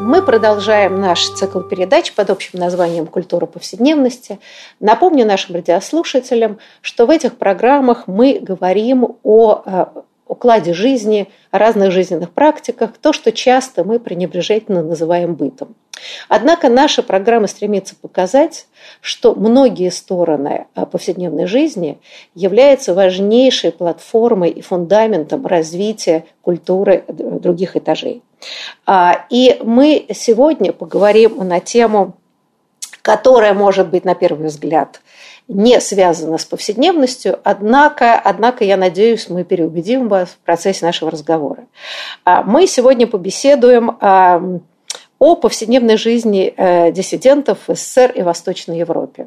Мы 0.00 0.22
продолжаем 0.22 1.00
наш 1.00 1.28
цикл 1.28 1.60
передач 1.60 2.14
под 2.14 2.30
общим 2.30 2.60
названием 2.60 3.06
«Культура 3.06 3.46
повседневности». 3.46 4.38
Напомню 4.78 5.26
нашим 5.26 5.56
радиослушателям, 5.56 6.58
что 6.82 7.04
в 7.04 7.10
этих 7.10 7.36
программах 7.36 8.06
мы 8.06 8.38
говорим 8.40 9.16
о 9.24 9.62
э, 9.64 9.86
укладе 10.28 10.72
жизни, 10.72 11.28
о 11.50 11.58
разных 11.58 11.90
жизненных 11.90 12.30
практиках, 12.30 12.92
то, 13.00 13.12
что 13.12 13.32
часто 13.32 13.82
мы 13.82 13.98
пренебрежительно 13.98 14.82
называем 14.82 15.34
бытом. 15.34 15.74
Однако 16.28 16.68
наша 16.68 17.02
программа 17.02 17.48
стремится 17.48 17.96
показать, 17.96 18.66
что 19.00 19.34
многие 19.34 19.90
стороны 19.90 20.66
а, 20.74 20.86
повседневной 20.86 21.46
жизни 21.46 21.98
являются 22.36 22.94
важнейшей 22.94 23.72
платформой 23.72 24.50
и 24.50 24.60
фундаментом 24.60 25.44
развития 25.44 26.24
культуры 26.40 27.04
других 27.08 27.76
этажей. 27.76 28.22
А, 28.86 29.26
и 29.30 29.58
мы 29.62 30.06
сегодня 30.14 30.72
поговорим 30.72 31.36
на 31.46 31.60
тему, 31.60 32.16
которая 33.02 33.54
может 33.54 33.88
быть 33.88 34.04
на 34.04 34.14
первый 34.14 34.48
взгляд 34.48 35.00
не 35.48 35.80
связана 35.80 36.36
с 36.36 36.44
повседневностью, 36.44 37.40
однако, 37.42 38.18
однако, 38.18 38.64
я 38.64 38.76
надеюсь, 38.76 39.30
мы 39.30 39.44
переубедим 39.44 40.08
вас 40.08 40.28
в 40.28 40.38
процессе 40.44 40.84
нашего 40.84 41.10
разговора. 41.10 41.64
А, 42.24 42.42
мы 42.42 42.66
сегодня 42.66 43.06
побеседуем 43.06 43.96
о 45.18 45.34
повседневной 45.34 45.96
жизни 45.96 46.54
э, 46.56 46.92
диссидентов 46.92 47.58
в 47.66 47.74
СССР 47.74 48.12
и 48.14 48.22
Восточной 48.22 48.78
Европе. 48.78 49.26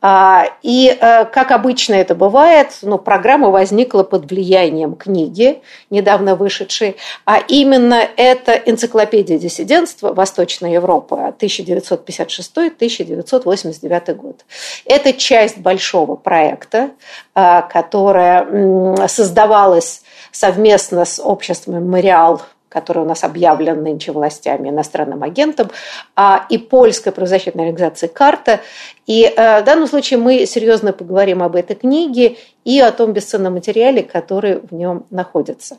А, 0.00 0.46
и, 0.62 0.88
э, 0.88 1.26
как 1.26 1.52
обычно 1.52 1.94
это 1.94 2.16
бывает, 2.16 2.78
ну, 2.82 2.98
программа 2.98 3.50
возникла 3.50 4.02
под 4.02 4.28
влиянием 4.28 4.96
книги, 4.96 5.62
недавно 5.90 6.34
вышедшей, 6.34 6.96
а 7.24 7.38
именно 7.38 8.04
это 8.16 8.50
энциклопедия 8.52 9.38
диссидентства 9.38 10.12
Восточной 10.12 10.72
Европы 10.72 11.32
1956-1989 11.38 14.14
год. 14.14 14.44
Это 14.84 15.12
часть 15.12 15.58
большого 15.58 16.16
проекта, 16.16 16.90
э, 17.34 17.62
которая 17.70 19.06
создавалась 19.06 20.02
совместно 20.32 21.04
с 21.04 21.22
обществом 21.22 21.84
«Мемориал» 21.84 22.42
который 22.72 23.02
у 23.02 23.06
нас 23.06 23.24
объявлен 23.24 23.82
нынче 23.82 24.12
властями 24.12 24.70
иностранным 24.70 25.22
агентом, 25.22 25.70
а, 26.16 26.46
и 26.48 26.58
польская 26.58 27.12
правозащитная 27.12 27.68
организация 27.68 28.08
«Карта». 28.08 28.60
И 29.06 29.24
э, 29.24 29.60
в 29.62 29.64
данном 29.64 29.88
случае 29.88 30.18
мы 30.18 30.46
серьезно 30.46 30.92
поговорим 30.92 31.42
об 31.42 31.56
этой 31.56 31.74
книге 31.74 32.36
и 32.64 32.78
о 32.78 32.92
том 32.92 33.12
бесценном 33.12 33.54
материале, 33.54 34.04
который 34.04 34.60
в 34.60 34.72
нем 34.72 35.06
находится. 35.10 35.78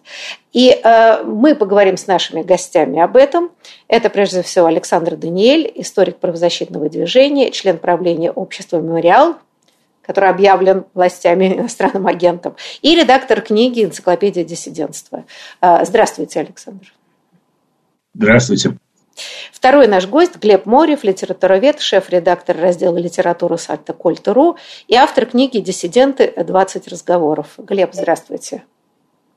И 0.52 0.70
э, 0.70 1.24
мы 1.24 1.56
поговорим 1.56 1.96
с 1.96 2.06
нашими 2.06 2.44
гостями 2.44 3.00
об 3.00 3.16
этом. 3.16 3.52
Это 3.88 4.10
прежде 4.10 4.42
всего 4.42 4.66
Александр 4.66 5.16
Даниэль, 5.16 5.72
историк 5.76 6.18
правозащитного 6.18 6.90
движения, 6.90 7.52
член 7.52 7.78
правления 7.78 8.32
общества 8.32 8.78
«Мемориал», 8.78 9.36
который 10.06 10.30
объявлен 10.30 10.86
властями 10.94 11.54
иностранным 11.58 12.08
агентом, 12.08 12.56
и 12.82 12.96
редактор 12.96 13.42
книги 13.42 13.84
«Энциклопедия 13.84 14.44
диссидентства». 14.44 15.26
А, 15.62 15.84
здравствуйте, 15.86 16.40
Александр. 16.40 16.94
Здравствуйте. 18.14 18.78
Второй 19.52 19.88
наш 19.88 20.08
гость 20.08 20.38
Глеб 20.38 20.66
Морев, 20.66 21.04
литературовед, 21.04 21.80
шеф-редактор 21.80 22.58
раздела 22.58 22.98
литературы 22.98 23.58
сайта 23.58 23.94
Кольта.ру 23.94 24.58
и 24.88 24.96
автор 24.96 25.26
книги 25.26 25.60
«Диссиденты. 25.60 26.34
20 26.36 26.88
разговоров». 26.88 27.54
Глеб, 27.58 27.92
здравствуйте. 27.94 28.64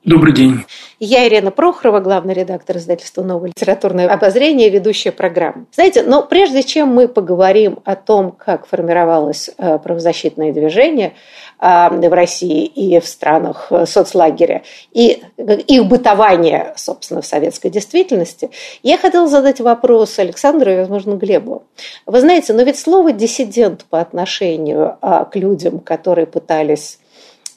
Добрый 0.07 0.33
день. 0.33 0.63
Я 1.01 1.27
Ирина 1.27 1.51
Прохорова, 1.51 1.99
главный 1.99 2.33
редактор 2.33 2.77
издательства 2.77 3.23
«Новое 3.23 3.49
литературное 3.49 4.07
обозрение», 4.07 4.69
ведущая 4.69 5.11
программы. 5.11 5.65
Знаете, 5.73 6.01
но 6.01 6.23
прежде 6.23 6.63
чем 6.63 6.87
мы 6.87 7.09
поговорим 7.09 7.79
о 7.83 7.97
том, 7.97 8.31
как 8.31 8.67
формировалось 8.67 9.49
э, 9.57 9.77
правозащитное 9.79 10.53
движение 10.53 11.13
э, 11.59 11.89
в 11.89 12.13
России 12.13 12.63
и 12.63 13.01
в 13.01 13.05
странах 13.05 13.67
э, 13.69 13.85
соцлагеря, 13.85 14.61
и 14.93 15.21
их 15.35 15.85
бытование, 15.87 16.71
собственно, 16.77 17.21
в 17.21 17.25
советской 17.25 17.69
действительности, 17.69 18.49
я 18.83 18.97
хотела 18.97 19.27
задать 19.27 19.59
вопрос 19.59 20.17
Александру 20.19 20.71
и, 20.71 20.77
возможно, 20.77 21.15
Глебу. 21.15 21.63
Вы 22.05 22.21
знаете, 22.21 22.53
но 22.53 22.61
ведь 22.61 22.79
слово 22.79 23.11
«диссидент» 23.11 23.83
по 23.83 23.99
отношению 23.99 24.95
к 25.01 25.31
людям, 25.33 25.79
которые 25.79 26.27
пытались 26.27 26.97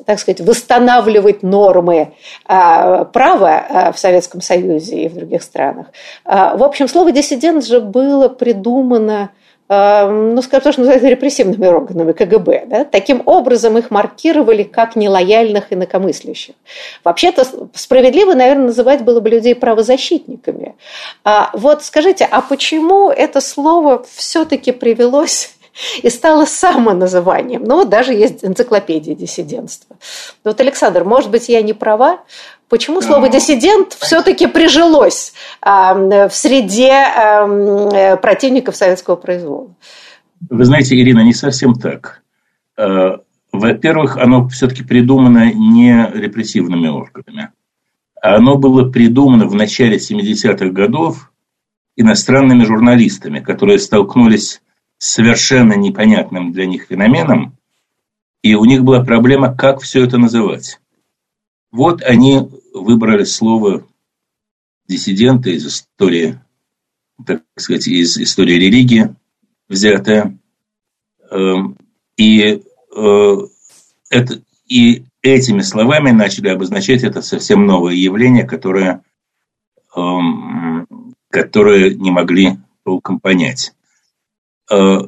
так 0.06 0.18
сказать, 0.18 0.40
восстанавливать 0.40 1.42
нормы 1.42 2.12
а, 2.46 3.04
права 3.04 3.66
а, 3.68 3.92
в 3.92 3.98
Советском 3.98 4.40
Союзе 4.40 5.04
и 5.04 5.08
в 5.08 5.14
других 5.14 5.42
странах. 5.42 5.86
А, 6.24 6.56
в 6.56 6.62
общем, 6.62 6.88
слово 6.88 7.12
«диссидент» 7.12 7.64
же 7.64 7.80
было 7.80 8.28
придумано 8.28 9.30
ну, 9.72 10.42
скажем, 10.42 10.64
то, 10.64 10.72
что 10.72 10.80
называется 10.80 11.08
репрессивными 11.08 11.68
органами 11.68 12.10
КГБ. 12.10 12.64
Да? 12.66 12.84
Таким 12.84 13.22
образом 13.24 13.78
их 13.78 13.92
маркировали 13.92 14.64
как 14.64 14.96
нелояльных 14.96 15.72
инакомыслящих. 15.72 16.56
Вообще-то 17.04 17.46
справедливо, 17.74 18.34
наверное, 18.34 18.66
называть 18.66 19.02
было 19.02 19.20
бы 19.20 19.28
людей 19.28 19.54
правозащитниками. 19.54 20.74
А 21.22 21.50
вот 21.52 21.84
скажите, 21.84 22.26
а 22.28 22.40
почему 22.40 23.10
это 23.10 23.40
слово 23.40 24.04
все-таки 24.12 24.72
привелось 24.72 25.52
и 26.02 26.10
стало 26.10 26.44
самоназыванием. 26.44 27.64
Ну, 27.64 27.76
вот 27.76 27.88
даже 27.88 28.12
есть 28.12 28.44
энциклопедия 28.44 29.14
диссидентства. 29.14 29.96
Вот, 30.44 30.60
Александр, 30.60 31.04
может 31.04 31.30
быть, 31.30 31.48
я 31.48 31.62
не 31.62 31.72
права? 31.72 32.20
Почему 32.68 33.00
слово 33.00 33.26
ну, 33.26 33.32
«диссидент» 33.32 33.94
все-таки 33.94 34.46
прижилось 34.46 35.32
а, 35.60 35.94
в 36.28 36.30
среде 36.30 36.92
э, 36.92 38.16
противников 38.16 38.76
советского 38.76 39.16
произвола? 39.16 39.74
Вы 40.48 40.64
знаете, 40.64 40.94
Ирина, 40.94 41.24
не 41.24 41.34
совсем 41.34 41.74
так. 41.74 42.22
Э, 42.78 43.18
во-первых, 43.52 44.16
оно 44.18 44.48
все-таки 44.48 44.84
придумано 44.84 45.52
не 45.52 46.10
репрессивными 46.14 46.86
органами. 46.86 47.50
Оно 48.22 48.56
было 48.56 48.88
придумано 48.88 49.46
в 49.46 49.54
начале 49.54 49.96
70-х 49.96 50.66
годов 50.66 51.32
иностранными 51.96 52.64
журналистами, 52.64 53.40
которые 53.40 53.80
столкнулись 53.80 54.62
совершенно 55.00 55.72
непонятным 55.72 56.52
для 56.52 56.66
них 56.66 56.84
феноменом, 56.84 57.56
и 58.42 58.54
у 58.54 58.66
них 58.66 58.84
была 58.84 59.02
проблема, 59.02 59.52
как 59.54 59.80
все 59.80 60.04
это 60.04 60.18
называть. 60.18 60.78
Вот 61.72 62.02
они 62.02 62.48
выбрали 62.74 63.24
слово 63.24 63.86
диссиденты 64.86 65.54
из 65.54 65.66
истории, 65.66 66.38
так 67.26 67.42
сказать, 67.56 67.88
из 67.88 68.18
истории 68.18 68.54
религии 68.54 69.14
взятое. 69.68 70.38
Эм, 71.30 71.78
и, 72.18 72.62
э, 72.94 73.36
это, 74.10 74.42
и 74.66 75.04
этими 75.22 75.62
словами 75.62 76.10
начали 76.10 76.48
обозначать 76.48 77.04
это 77.04 77.22
совсем 77.22 77.66
новое 77.66 77.94
явление, 77.94 78.44
которое, 78.44 79.02
эм, 79.96 80.86
которое 81.30 81.94
не 81.94 82.10
могли 82.10 82.58
толком 82.84 83.18
понять. 83.18 83.72
Э, 84.70 85.00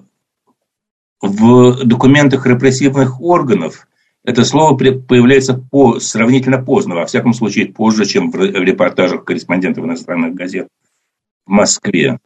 в 1.21 1.85
документах 1.85 2.47
репрессивных 2.47 3.21
органов 3.21 3.87
это 4.25 4.45
слово 4.45 4.77
появляется 4.77 5.55
по, 5.55 6.01
сравнительно 6.01 6.63
поздно, 6.63 6.97
во 6.97 7.07
всяком 7.07 7.33
случае 7.33 7.67
позже, 7.67 8.05
чем 8.05 8.31
в 8.31 8.37
репортажах 8.37 9.25
корреспондентов 9.25 9.85
иностранных 9.85 10.35
газет 10.35 10.69
в 11.47 11.51
Москве. 11.51 12.19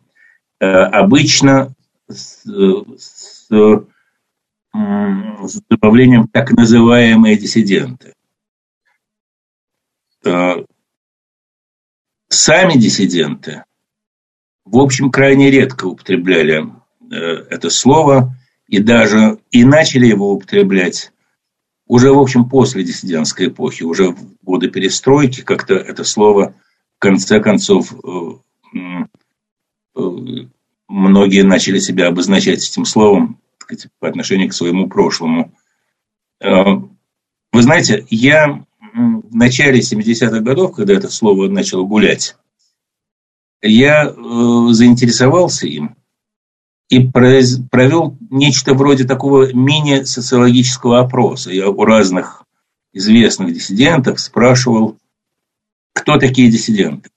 Э, 0.61 0.67
обычно 0.67 1.75
с, 2.09 2.45
с, 2.45 3.49
с 3.49 3.85
добавлением 5.69 6.29
так 6.29 6.53
называемые 6.53 7.37
диссиденты. 7.37 8.15
Э, 10.25 10.65
сами 12.29 12.75
диссиденты, 12.75 13.65
в 14.65 14.79
общем, 14.79 15.11
крайне 15.11 15.51
редко 15.51 15.87
употребляли 15.87 16.67
это 17.11 17.71
слово 17.71 18.37
и 18.69 18.79
даже 18.79 19.39
и 19.51 19.65
начали 19.65 20.07
его 20.07 20.33
употреблять 20.33 21.13
уже, 21.87 22.13
в 22.13 22.19
общем, 22.19 22.49
после 22.49 22.83
диссидентской 22.83 23.49
эпохи, 23.49 23.85
уже 23.85 24.11
в 24.11 24.19
годы 24.43 24.69
перестройки, 24.69 25.43
как-то 25.43 25.75
это 25.75 26.03
слово 26.05 26.55
в 26.97 26.99
конце 26.99 27.41
концов 27.41 27.93
э, 27.93 28.79
э, 29.95 30.01
многие 30.89 31.43
начали 31.43 31.79
себя 31.79 32.09
обозначать 32.09 32.67
этим 32.69 32.85
словом 32.85 33.39
по 34.01 34.09
отношению 34.09 34.49
к 34.49 34.55
своему 34.55 34.89
прошлому. 34.89 35.53
Э, 36.41 36.65
вы 37.53 37.63
знаете, 37.63 38.05
я 38.11 38.65
в 38.95 39.37
начале 39.37 39.81
70-х 39.81 40.41
годов, 40.41 40.75
когда 40.75 40.95
это 40.95 41.09
слово 41.09 41.49
начало 41.49 41.85
гулять, 41.85 42.37
я 43.63 44.07
э, 44.07 44.13
заинтересовался 44.73 45.69
им 45.69 45.97
и 46.89 47.01
провел 47.09 48.17
нечто 48.31 48.75
вроде 48.75 49.05
такого 49.05 49.53
мини-социологического 49.53 51.01
опроса. 51.01 51.51
Я 51.51 51.69
у 51.69 51.85
разных 51.85 52.45
известных 52.93 53.53
диссидентов 53.53 54.21
спрашивал, 54.21 54.97
кто 55.93 56.19
такие 56.19 56.51
диссиденты. 56.51 57.11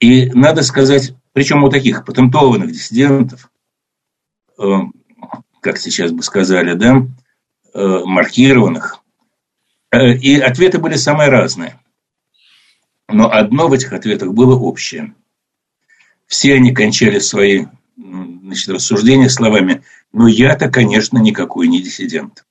И 0.00 0.30
надо 0.32 0.62
сказать, 0.62 1.14
причем 1.32 1.62
у 1.62 1.70
таких 1.70 2.04
патентованных 2.04 2.72
диссидентов, 2.72 3.50
э, 4.58 4.64
как 5.60 5.78
сейчас 5.78 6.10
бы 6.10 6.24
сказали, 6.24 6.74
да, 6.74 7.06
э, 7.72 8.04
маркированных, 8.04 8.98
э, 9.92 10.14
и 10.14 10.40
ответы 10.40 10.78
были 10.78 10.96
самые 10.96 11.30
разные. 11.30 11.78
Но 13.08 13.30
одно 13.30 13.68
в 13.68 13.72
этих 13.72 13.92
ответах 13.92 14.32
было 14.32 14.58
общее. 14.58 15.14
Все 16.26 16.54
они 16.54 16.74
кончали 16.74 17.20
свои 17.20 17.66
значит, 18.52 18.68
рассуждения 18.68 19.28
словами 19.28 19.82
«ну 20.12 20.26
я-то, 20.26 20.68
конечно, 20.70 21.18
никакой 21.18 21.68
не 21.68 21.82
диссидент». 21.82 22.44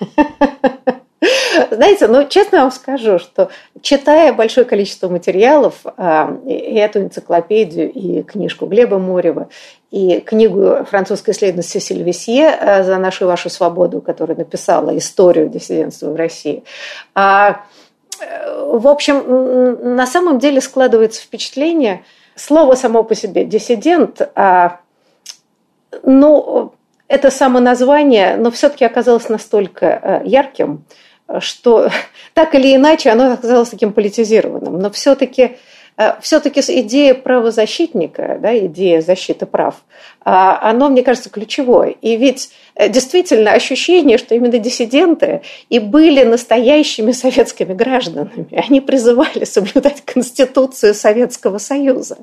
Знаете, 1.70 2.06
ну, 2.08 2.26
честно 2.26 2.62
вам 2.62 2.72
скажу, 2.72 3.18
что 3.18 3.50
читая 3.82 4.32
большое 4.32 4.66
количество 4.66 5.08
материалов, 5.08 5.74
а, 5.96 6.34
и 6.46 6.74
эту 6.74 7.00
энциклопедию, 7.00 7.92
и 7.92 8.22
книжку 8.22 8.66
Глеба 8.66 8.98
Морева, 8.98 9.48
и 9.90 10.20
книгу 10.20 10.84
французской 10.88 11.30
исследовательницы 11.30 11.80
Сильвесье 11.80 12.48
а, 12.48 12.82
«За 12.82 12.96
нашу 12.98 13.24
и 13.24 13.28
вашу 13.28 13.50
свободу», 13.50 14.00
которая 14.00 14.36
написала 14.38 14.96
историю 14.96 15.48
диссидентства 15.48 16.10
в 16.10 16.16
России, 16.16 16.64
а, 17.14 17.64
в 18.20 18.86
общем, 18.86 19.96
на 19.96 20.06
самом 20.06 20.38
деле 20.38 20.60
складывается 20.60 21.22
впечатление, 21.22 22.04
слово 22.34 22.74
само 22.74 23.02
по 23.02 23.14
себе 23.14 23.44
«диссидент», 23.44 24.20
ну, 26.02 26.72
это 27.08 27.30
само 27.30 27.60
название, 27.60 28.36
но 28.36 28.50
все-таки 28.50 28.84
оказалось 28.84 29.28
настолько 29.28 29.86
э, 29.86 30.22
ярким, 30.24 30.84
что 31.40 31.90
так 32.34 32.54
или 32.54 32.74
иначе 32.74 33.10
оно 33.10 33.32
оказалось 33.32 33.70
таким 33.70 33.92
политизированным. 33.92 34.78
Но 34.78 34.90
все-таки 34.90 35.56
э, 35.96 36.12
все-таки 36.20 36.60
идея 36.60 37.14
правозащитника, 37.14 38.38
да, 38.40 38.56
идея 38.58 39.00
защиты 39.00 39.46
прав, 39.46 39.82
оно, 40.32 40.88
мне 40.88 41.02
кажется, 41.02 41.30
ключевое. 41.30 41.96
И 42.00 42.16
ведь 42.16 42.50
Э, 42.80 42.88
действительно 42.88 43.52
ощущение, 43.52 44.16
что 44.16 44.34
именно 44.34 44.58
диссиденты 44.58 45.42
и 45.68 45.78
были 45.78 46.24
настоящими 46.24 47.12
советскими 47.12 47.74
гражданами. 47.74 48.48
Они 48.66 48.80
призывали 48.80 49.44
соблюдать 49.44 50.02
Конституцию 50.04 50.94
Советского 50.94 51.58
Союза. 51.58 52.18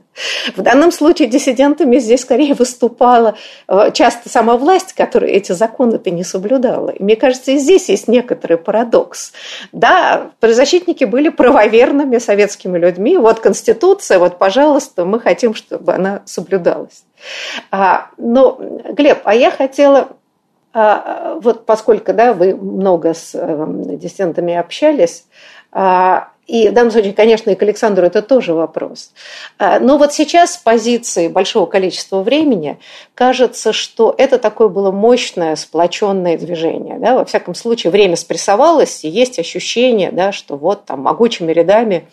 В 0.55 0.61
данном 0.61 0.91
случае 0.91 1.27
диссидентами 1.27 1.99
здесь 1.99 2.21
скорее 2.21 2.55
выступала 2.55 3.35
э, 3.67 3.91
часто 3.93 4.29
сама 4.29 4.57
власть, 4.57 4.93
которая 4.93 5.29
эти 5.29 5.51
законы-то 5.51 6.09
не 6.09 6.23
соблюдала. 6.23 6.89
И 6.89 7.03
мне 7.03 7.15
кажется, 7.15 7.51
и 7.51 7.57
здесь 7.57 7.89
есть 7.89 8.07
некоторый 8.07 8.57
парадокс. 8.57 9.33
Да, 9.71 10.31
правозащитники 10.39 11.03
были 11.03 11.29
правоверными 11.29 12.17
советскими 12.17 12.79
людьми. 12.79 13.17
Вот 13.17 13.39
Конституция, 13.39 14.17
вот, 14.17 14.39
пожалуйста, 14.39 15.05
мы 15.05 15.19
хотим, 15.19 15.53
чтобы 15.53 15.93
она 15.93 16.23
соблюдалась. 16.25 17.03
А, 17.71 18.09
но, 18.17 18.59
Глеб, 18.89 19.21
а 19.23 19.35
я 19.35 19.51
хотела 19.51 20.09
а, 20.73 21.39
вот 21.41 21.65
поскольку 21.65 22.13
да, 22.13 22.33
вы 22.33 22.55
много 22.55 23.13
с 23.13 23.33
эм, 23.33 23.97
диссидентами 23.97 24.53
общались, 24.53 25.25
а, 25.71 26.29
и 26.45 26.69
в 26.69 26.73
данном 26.73 26.91
случае, 26.91 27.13
конечно, 27.13 27.49
и 27.49 27.55
к 27.55 27.61
Александру 27.61 28.05
это 28.05 28.21
тоже 28.21 28.53
вопрос. 28.53 29.11
А, 29.57 29.79
но 29.79 29.97
вот 29.97 30.13
сейчас 30.13 30.53
с 30.53 30.57
позиции 30.57 31.27
большого 31.27 31.65
количества 31.65 32.21
времени 32.21 32.79
кажется, 33.15 33.73
что 33.73 34.15
это 34.17 34.37
такое 34.37 34.69
было 34.69 34.91
мощное, 34.91 35.55
сплоченное 35.57 36.37
движение. 36.37 36.99
Да? 36.99 37.15
Во 37.15 37.25
всяком 37.25 37.53
случае, 37.53 37.91
время 37.91 38.15
спрессовалось, 38.15 39.03
и 39.03 39.09
есть 39.09 39.39
ощущение, 39.39 40.11
да, 40.11 40.31
что 40.31 40.55
вот 40.55 40.85
там 40.85 41.01
могучими 41.01 41.51
рядами 41.51 42.07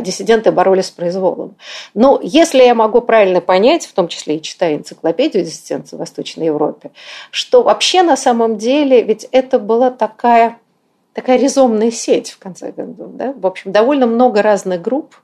диссиденты 0.00 0.52
боролись 0.52 0.86
с 0.86 0.90
произволом. 0.90 1.56
Но 1.94 2.20
если 2.22 2.62
я 2.62 2.74
могу 2.74 3.00
правильно 3.00 3.40
понять, 3.40 3.86
в 3.86 3.92
том 3.92 4.08
числе 4.08 4.36
и 4.36 4.42
читая 4.42 4.76
энциклопедию 4.76 5.44
диссиденции 5.44 5.96
в 5.96 5.98
Восточной 5.98 6.46
Европе, 6.46 6.90
что 7.30 7.62
вообще 7.62 8.02
на 8.02 8.16
самом 8.16 8.58
деле 8.58 9.02
ведь 9.02 9.28
это 9.32 9.58
была 9.58 9.90
такая, 9.90 10.58
такая 11.12 11.38
резомная 11.38 11.90
сеть, 11.90 12.30
в 12.30 12.38
конце 12.38 12.72
концов. 12.72 13.08
Да? 13.16 13.34
В 13.36 13.46
общем, 13.46 13.72
довольно 13.72 14.06
много 14.06 14.42
разных 14.42 14.80
групп, 14.80 15.16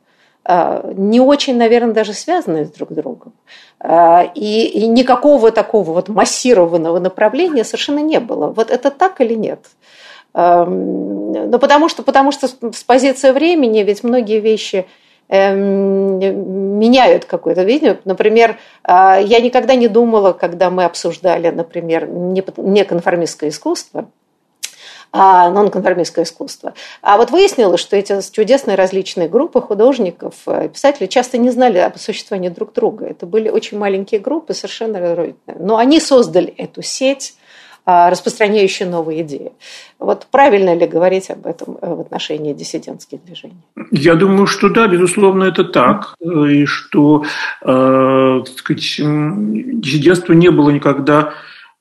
а, 0.44 0.92
не 0.94 1.20
очень, 1.20 1.56
наверное, 1.56 1.94
даже 1.94 2.12
связанные 2.12 2.64
друг 2.64 2.90
с 2.90 2.94
другом. 2.94 3.32
А, 3.78 4.22
и, 4.34 4.64
и 4.66 4.86
никакого 4.88 5.52
такого 5.52 5.92
вот 5.92 6.08
массированного 6.08 6.98
направления 6.98 7.64
совершенно 7.64 8.00
не 8.00 8.18
было. 8.18 8.48
Вот 8.48 8.70
это 8.70 8.90
так 8.90 9.20
или 9.20 9.34
нет? 9.34 9.66
Ну, 10.34 11.58
потому 11.58 11.88
что, 11.88 12.02
потому 12.02 12.32
что 12.32 12.48
с 12.48 12.84
позиции 12.84 13.30
времени 13.32 13.80
ведь 13.80 14.02
многие 14.02 14.40
вещи 14.40 14.86
эм, 15.28 16.18
меняют 16.78 17.26
какое-то 17.26 17.64
видение. 17.64 17.98
Например, 18.04 18.58
а, 18.82 19.18
я 19.18 19.40
никогда 19.40 19.74
не 19.74 19.88
думала, 19.88 20.32
когда 20.32 20.70
мы 20.70 20.84
обсуждали, 20.84 21.50
например, 21.50 22.08
неконформистское 22.08 23.50
искусство, 23.50 24.08
а 25.12 25.50
нонконформистское 25.50 26.24
искусство. 26.24 26.72
А 27.02 27.18
вот 27.18 27.30
выяснилось, 27.30 27.80
что 27.80 27.96
эти 27.96 28.18
чудесные 28.32 28.76
различные 28.76 29.28
группы 29.28 29.60
художников, 29.60 30.34
э, 30.46 30.70
писателей 30.70 31.08
часто 31.08 31.36
не 31.36 31.50
знали 31.50 31.76
об 31.78 31.98
существовании 31.98 32.48
друг 32.48 32.72
друга. 32.72 33.04
Это 33.06 33.26
были 33.26 33.50
очень 33.50 33.76
маленькие 33.78 34.20
группы, 34.20 34.54
совершенно 34.54 35.00
разрозненные. 35.00 35.36
Но 35.58 35.76
они 35.76 36.00
создали 36.00 36.48
эту 36.56 36.80
сеть, 36.80 37.34
распространяющие 37.84 38.88
новые 38.88 39.22
идеи. 39.22 39.52
Вот 39.98 40.26
правильно 40.30 40.74
ли 40.74 40.86
говорить 40.86 41.30
об 41.30 41.46
этом 41.46 41.78
э, 41.80 41.94
в 41.94 42.00
отношении 42.00 42.52
диссидентских 42.52 43.24
движений? 43.24 43.56
Я 43.90 44.14
думаю, 44.14 44.46
что 44.46 44.68
да, 44.68 44.86
безусловно, 44.86 45.44
это 45.44 45.64
так. 45.64 46.14
И 46.20 46.64
что 46.66 47.24
э, 47.62 48.42
сказать, 48.56 49.00
диссидентство 49.80 50.32
не 50.32 50.50
было 50.50 50.70
никогда 50.70 51.32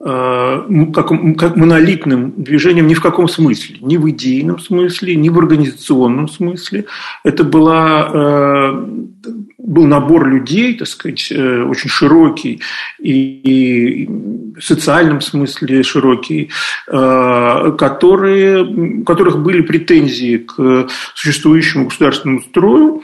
как, 0.04 1.10
как 1.38 1.56
монолитным 1.56 2.34
движением 2.36 2.88
ни 2.88 2.96
в 2.96 3.02
каком 3.02 3.28
смысле. 3.28 3.78
Ни 3.82 3.98
в 3.98 4.10
идейном 4.10 4.60
смысле, 4.60 5.16
ни 5.16 5.30
в 5.30 5.38
организационном 5.38 6.28
смысле. 6.28 6.86
Это 7.24 7.44
была, 7.44 8.10
э, 8.12 8.86
был 9.60 9.86
набор 9.86 10.28
людей, 10.28 10.76
так 10.76 10.88
сказать, 10.88 11.32
э, 11.32 11.64
очень 11.64 11.90
широкий 11.90 12.62
и, 13.00 14.08
в 14.58 14.62
социальном 14.62 15.22
смысле 15.22 15.84
широкий, 15.84 16.50
которые, 16.88 18.64
у 18.64 19.04
которых 19.04 19.42
были 19.42 19.62
претензии 19.62 20.38
к 20.38 20.88
существующему 21.16 21.86
государственному 21.86 22.42
строю 22.42 23.04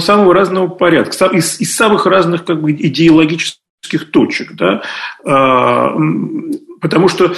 самого 0.00 0.32
разного 0.32 0.68
порядка, 0.68 1.26
из, 1.26 1.60
из 1.60 1.74
самых 1.74 2.06
разных 2.06 2.44
как 2.44 2.62
бы, 2.62 2.72
идеологических 2.72 3.60
точек. 4.10 4.52
Да? 4.54 4.82
А, 5.24 5.94
потому 6.80 7.08
что 7.08 7.34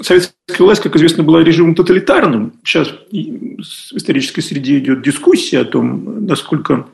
советская 0.00 0.34
власть, 0.58 0.82
как 0.82 0.96
известно, 0.96 1.22
была 1.22 1.42
режимом 1.42 1.74
тоталитарным. 1.74 2.54
Сейчас 2.64 2.88
в 2.88 3.96
исторической 3.96 4.40
среде 4.40 4.78
идет 4.78 5.02
дискуссия 5.02 5.60
о 5.60 5.64
том, 5.64 6.26
насколько 6.26 6.86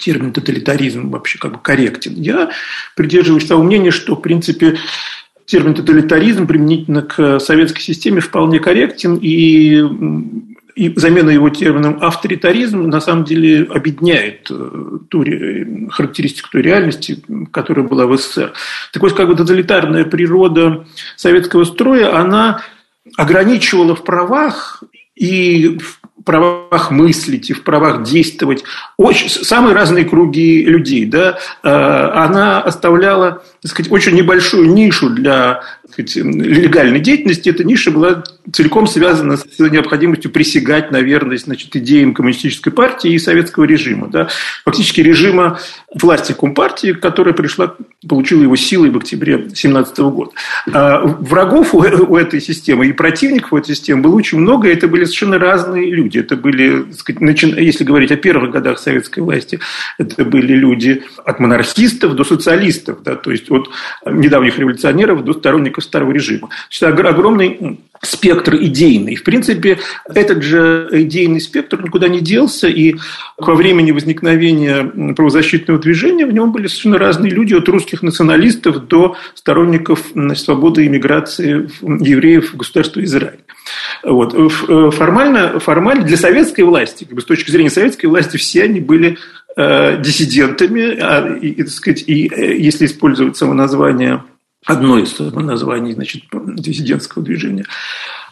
термин 0.00 0.32
тоталитаризм 0.32 1.10
вообще 1.10 1.38
как 1.38 1.52
бы 1.52 1.58
корректен. 1.58 2.14
Я 2.14 2.50
придерживаюсь 2.96 3.46
того 3.46 3.62
мнения, 3.62 3.90
что, 3.90 4.16
в 4.16 4.22
принципе, 4.22 4.78
термин 5.44 5.74
тоталитаризм 5.74 6.46
применительно 6.46 7.02
к 7.02 7.38
советской 7.40 7.82
системе 7.82 8.20
вполне 8.20 8.58
корректен, 8.58 9.18
и 9.20 10.51
и 10.74 10.92
замена 10.98 11.30
его 11.30 11.50
термином 11.50 11.98
авторитаризм 12.02 12.88
на 12.88 13.00
самом 13.00 13.24
деле 13.24 13.64
объединяет 13.64 14.50
э, 14.50 14.98
ту 15.08 15.24
характеристику 15.90 16.50
той 16.50 16.62
реальности, 16.62 17.22
которая 17.52 17.86
была 17.86 18.06
в 18.06 18.16
СССР. 18.16 18.52
Так 18.92 19.02
вот, 19.02 19.12
как 19.12 19.28
бы 19.28 19.34
тоталитарная 19.34 20.04
природа 20.04 20.86
советского 21.16 21.64
строя, 21.64 22.16
она 22.16 22.62
ограничивала 23.16 23.94
в 23.94 24.04
правах 24.04 24.82
и 25.14 25.78
правах 26.24 26.90
мыслить 26.90 27.50
и 27.50 27.52
в 27.52 27.64
правах 27.64 28.02
действовать 28.02 28.64
очень, 28.96 29.28
самые 29.28 29.74
разные 29.74 30.04
круги 30.04 30.64
людей. 30.64 31.04
Да, 31.06 31.38
она 31.62 32.60
оставляла 32.60 33.42
так 33.62 33.70
сказать, 33.70 33.92
очень 33.92 34.16
небольшую 34.16 34.72
нишу 34.72 35.08
для 35.08 35.62
сказать, 35.88 36.16
легальной 36.16 36.98
деятельности. 36.98 37.48
Эта 37.48 37.62
ниша 37.62 37.92
была 37.92 38.24
целиком 38.52 38.88
связана 38.88 39.36
с 39.36 39.58
необходимостью 39.58 40.32
присягать 40.32 40.90
на 40.90 41.00
верность 41.00 41.44
значит, 41.44 41.76
идеям 41.76 42.12
коммунистической 42.12 42.72
партии 42.72 43.12
и 43.12 43.18
советского 43.20 43.64
режима. 43.64 44.08
Да? 44.08 44.28
Фактически 44.64 45.00
режима 45.00 45.60
власти 45.94 46.32
Компартии, 46.32 46.92
которая 46.92 47.34
пришла, 47.34 47.76
получила 48.08 48.42
его 48.42 48.56
силой 48.56 48.90
в 48.90 48.96
октябре 48.96 49.36
2017 49.36 49.98
года. 49.98 50.32
А 50.72 51.00
врагов 51.04 51.72
у 51.72 51.82
этой 52.16 52.40
системы 52.40 52.88
и 52.88 52.92
противников 52.92 53.52
у 53.52 53.58
этой 53.58 53.76
системы 53.76 54.02
было 54.02 54.16
очень 54.16 54.38
много, 54.38 54.68
и 54.68 54.72
это 54.72 54.88
были 54.88 55.04
совершенно 55.04 55.38
разные 55.38 55.88
люди. 55.88 56.11
Это 56.20 56.36
были, 56.36 56.86
если 57.60 57.84
говорить 57.84 58.12
о 58.12 58.16
первых 58.16 58.50
годах 58.50 58.78
советской 58.78 59.20
власти, 59.20 59.60
это 59.98 60.24
были 60.24 60.54
люди 60.54 61.02
от 61.24 61.40
монархистов 61.40 62.14
до 62.14 62.24
социалистов, 62.24 63.02
да, 63.02 63.16
то 63.16 63.30
есть 63.30 63.50
от 63.50 63.70
недавних 64.06 64.58
революционеров 64.58 65.24
до 65.24 65.32
сторонников 65.32 65.84
старого 65.84 66.12
режима. 66.12 66.48
Значит, 66.70 67.00
огромный 67.06 67.80
спектр 68.02 68.56
идейный. 68.56 69.14
В 69.14 69.22
принципе, 69.22 69.78
этот 70.12 70.42
же 70.42 70.88
идейный 70.90 71.40
спектр 71.40 71.80
никуда 71.82 72.08
не 72.08 72.20
делся, 72.20 72.66
и 72.66 72.96
во 73.38 73.54
времени 73.54 73.92
возникновения 73.92 74.84
правозащитного 75.14 75.78
движения 75.80 76.26
в 76.26 76.32
нем 76.32 76.50
были 76.50 76.66
совершенно 76.66 76.98
разные 76.98 77.30
люди, 77.30 77.54
от 77.54 77.68
русских 77.68 78.02
националистов 78.02 78.88
до 78.88 79.16
сторонников 79.34 80.12
свободы 80.34 80.86
иммиграции 80.86 81.68
евреев 81.80 82.52
в 82.52 82.56
государство 82.56 83.02
Израиль. 83.04 83.40
Вот. 84.02 84.34
Э, 84.34 84.90
формально, 84.90 85.60
формально 85.60 86.04
для 86.04 86.16
советской 86.16 86.62
власти, 86.62 87.04
как 87.04 87.14
бы 87.14 87.20
с 87.20 87.24
точки 87.24 87.50
зрения 87.50 87.70
советской 87.70 88.06
власти, 88.06 88.36
все 88.36 88.64
они 88.64 88.80
были 88.80 89.18
э, 89.56 90.00
диссидентами, 90.00 90.98
а, 91.00 91.36
и, 91.36 91.48
и, 91.48 91.62
так 91.62 91.72
сказать, 91.72 92.04
и 92.06 92.28
э, 92.28 92.56
если 92.56 92.86
использовать 92.86 93.36
самоназвание 93.36 94.22
одно 94.64 94.98
из 94.98 95.18
названий 95.18 95.92
значит, 95.92 96.22
диссидентского 96.32 97.24
движения, 97.24 97.64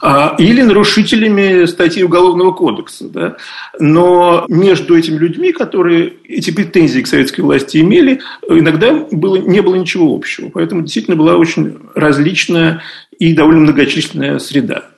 а, 0.01 0.35
или 0.39 0.63
нарушителями 0.63 1.67
статьи 1.67 2.03
Уголовного 2.03 2.53
кодекса. 2.53 3.09
Да? 3.09 3.37
Но 3.79 4.45
между 4.49 4.97
этими 4.97 5.19
людьми, 5.19 5.53
которые 5.53 6.15
эти 6.25 6.51
претензии 6.53 7.01
к 7.01 7.07
советской 7.07 7.41
власти 7.41 7.79
имели, 7.79 8.21
иногда 8.49 8.95
было, 9.11 9.37
не 9.37 9.61
было 9.61 9.75
ничего 9.75 10.15
общего. 10.15 10.51
Поэтому 10.51 10.83
действительно 10.83 11.17
была 11.17 11.37
очень 11.37 11.79
различная 11.95 12.83
и 13.19 13.35
довольно 13.35 13.61
многочисленная 13.61 14.39
среда. 14.39 14.90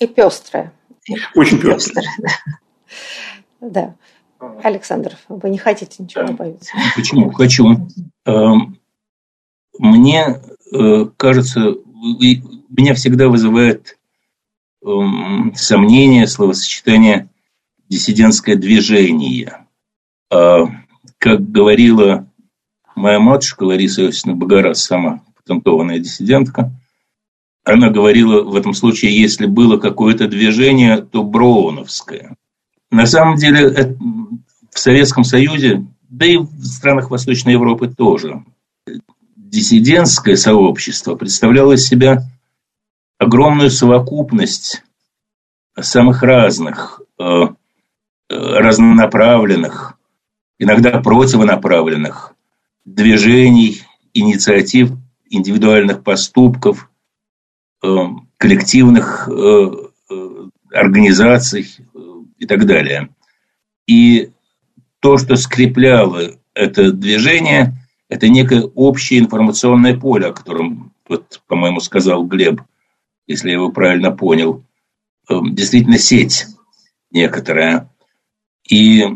И 0.00 0.06
пестрая. 0.06 0.72
Очень 1.34 1.60
пестрая. 1.60 2.08
Да. 3.60 3.94
Александр, 4.62 5.16
вы 5.28 5.48
не 5.48 5.58
хотите 5.58 6.02
ничего 6.02 6.24
добавить? 6.24 6.70
Почему? 6.94 7.30
Хочу. 7.30 7.88
Эм, 8.26 8.78
мне 9.78 10.40
Э, 10.72 11.06
кажется, 11.16 11.74
меня 11.92 12.94
всегда 12.94 13.28
вызывает 13.28 13.98
эм, 14.84 15.52
сомнение 15.54 16.26
словосочетание 16.26 17.28
диссидентское 17.88 18.56
движение. 18.56 19.66
А, 20.30 20.64
как 21.18 21.50
говорила 21.50 22.28
моя 22.96 23.20
матушка 23.20 23.62
Лариса 23.62 24.02
Иосифовна 24.02 24.36
Богораз, 24.36 24.82
сама 24.82 25.22
патентованная 25.36 26.00
диссидентка, 26.00 26.72
она 27.66 27.90
говорила 27.90 28.42
в 28.44 28.54
этом 28.54 28.74
случае, 28.74 29.20
если 29.20 29.46
было 29.46 29.76
какое-то 29.76 30.28
движение, 30.28 30.98
то 30.98 31.24
броуновское. 31.24 32.36
На 32.92 33.06
самом 33.06 33.34
деле 33.36 33.96
в 34.70 34.78
Советском 34.78 35.24
Союзе, 35.24 35.84
да 36.08 36.26
и 36.26 36.36
в 36.36 36.64
странах 36.64 37.10
Восточной 37.10 37.54
Европы 37.54 37.88
тоже, 37.88 38.44
диссидентское 39.34 40.36
сообщество 40.36 41.16
представляло 41.16 41.72
из 41.72 41.86
себя 41.86 42.22
огромную 43.18 43.70
совокупность 43.70 44.84
самых 45.78 46.22
разных, 46.22 47.00
э, 47.18 47.24
э, 47.24 47.48
разнонаправленных, 48.28 49.98
иногда 50.60 51.00
противонаправленных 51.00 52.34
движений, 52.84 53.82
инициатив, 54.14 54.92
индивидуальных 55.28 56.04
поступков, 56.04 56.88
э, 56.88 56.95
коллективных 58.38 59.28
организаций 60.72 61.66
и 62.38 62.46
так 62.46 62.66
далее. 62.66 63.08
И 63.86 64.30
то, 65.00 65.18
что 65.18 65.36
скрепляло 65.36 66.36
это 66.54 66.92
движение– 66.92 67.74
это 68.08 68.28
некое 68.28 68.62
общее 68.62 69.20
информационное 69.20 69.98
поле, 69.98 70.26
о 70.26 70.32
котором, 70.32 70.92
вот, 71.08 71.42
по-моему, 71.46 71.80
сказал 71.80 72.24
Глеб, 72.24 72.62
если 73.26 73.48
я 73.48 73.54
его 73.54 73.70
правильно 73.70 74.12
понял. 74.12 74.64
Действительно, 75.28 75.98
сеть 75.98 76.46
некоторая. 77.10 77.90
И 78.68 79.02
э, 79.02 79.08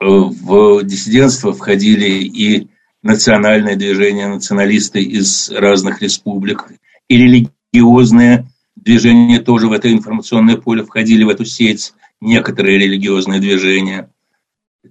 в 0.00 0.82
диссидентство 0.84 1.52
входили 1.52 2.22
и 2.24 2.68
национальное 3.02 3.76
движение, 3.76 4.28
националисты 4.28 5.02
из 5.02 5.50
разных 5.50 6.00
республик, 6.02 6.70
и 7.08 7.16
религиозные 7.16 7.53
движения 8.76 9.40
тоже 9.40 9.68
в 9.68 9.72
это 9.72 9.92
информационное 9.92 10.56
поле 10.56 10.84
входили 10.84 11.24
в 11.24 11.28
эту 11.28 11.44
сеть, 11.44 11.94
некоторые 12.20 12.78
религиозные 12.78 13.40
движения, 13.40 14.10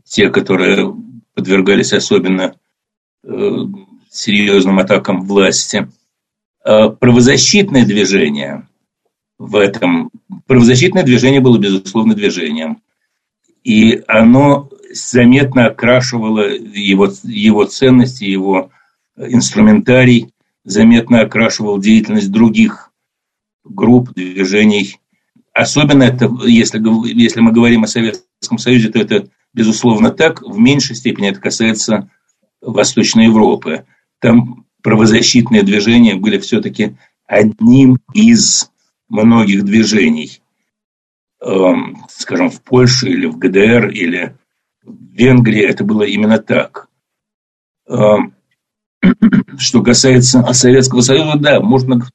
те, 0.06 0.30
которые 0.30 0.96
подвергались 1.34 1.94
особенно 1.94 2.56
Э, 3.25 3.66
серьезным 4.12 4.80
атакам 4.80 5.22
власти. 5.22 5.90
А 6.63 6.90
правозащитное 6.90 7.86
движение 7.86 8.68
в 9.40 9.56
этом... 9.56 10.12
Правозащитное 10.46 11.04
движение 11.04 11.40
было, 11.40 11.58
безусловно, 11.58 12.13
движением. 12.13 12.82
И 13.63 14.04
оно 14.08 14.70
заметно 14.92 15.68
окрашивало 15.68 16.42
его, 16.42 17.10
его 17.24 17.63
ценности, 17.63 18.25
его 18.25 18.70
инструментарий, 19.18 20.33
заметно 20.63 21.22
окрашивал 21.22 21.79
деятельность 21.79 22.32
других 22.32 22.91
групп, 23.63 24.13
движений. 24.13 25.00
Особенно 25.53 26.03
это, 26.03 26.29
если, 26.46 26.82
если 27.13 27.39
мы 27.41 27.51
говорим 27.51 27.84
о 27.84 27.88
Советском 27.88 28.58
Союзе, 28.58 28.89
то 28.89 29.00
это, 29.00 29.27
безусловно, 29.53 30.10
так. 30.12 30.41
В 30.41 30.58
меньшей 30.58 30.96
степени 30.96 31.29
это 31.29 31.39
касается 31.39 32.10
Восточной 32.62 33.25
Европы. 33.25 33.86
Там 34.20 34.65
правозащитные 34.82 35.63
движения 35.63 36.15
были 36.15 36.39
все-таки 36.39 36.96
одним 37.25 38.00
из 38.13 38.72
многих 39.10 39.63
движений. 39.63 40.41
Эм, 41.41 42.05
скажем, 42.10 42.50
в 42.50 42.62
Польше 42.62 43.10
или 43.10 43.25
в 43.25 43.38
ГДР 43.38 43.89
или 43.89 44.38
в 44.84 45.13
Венгрии 45.13 45.62
это 45.62 45.84
было 45.84 46.03
именно 46.03 46.39
так. 46.39 46.88
Что 49.58 49.82
касается 49.82 50.54
Советского 50.54 51.02
Союза, 51.02 51.38
да, 51.38 51.60
можно, 51.60 52.08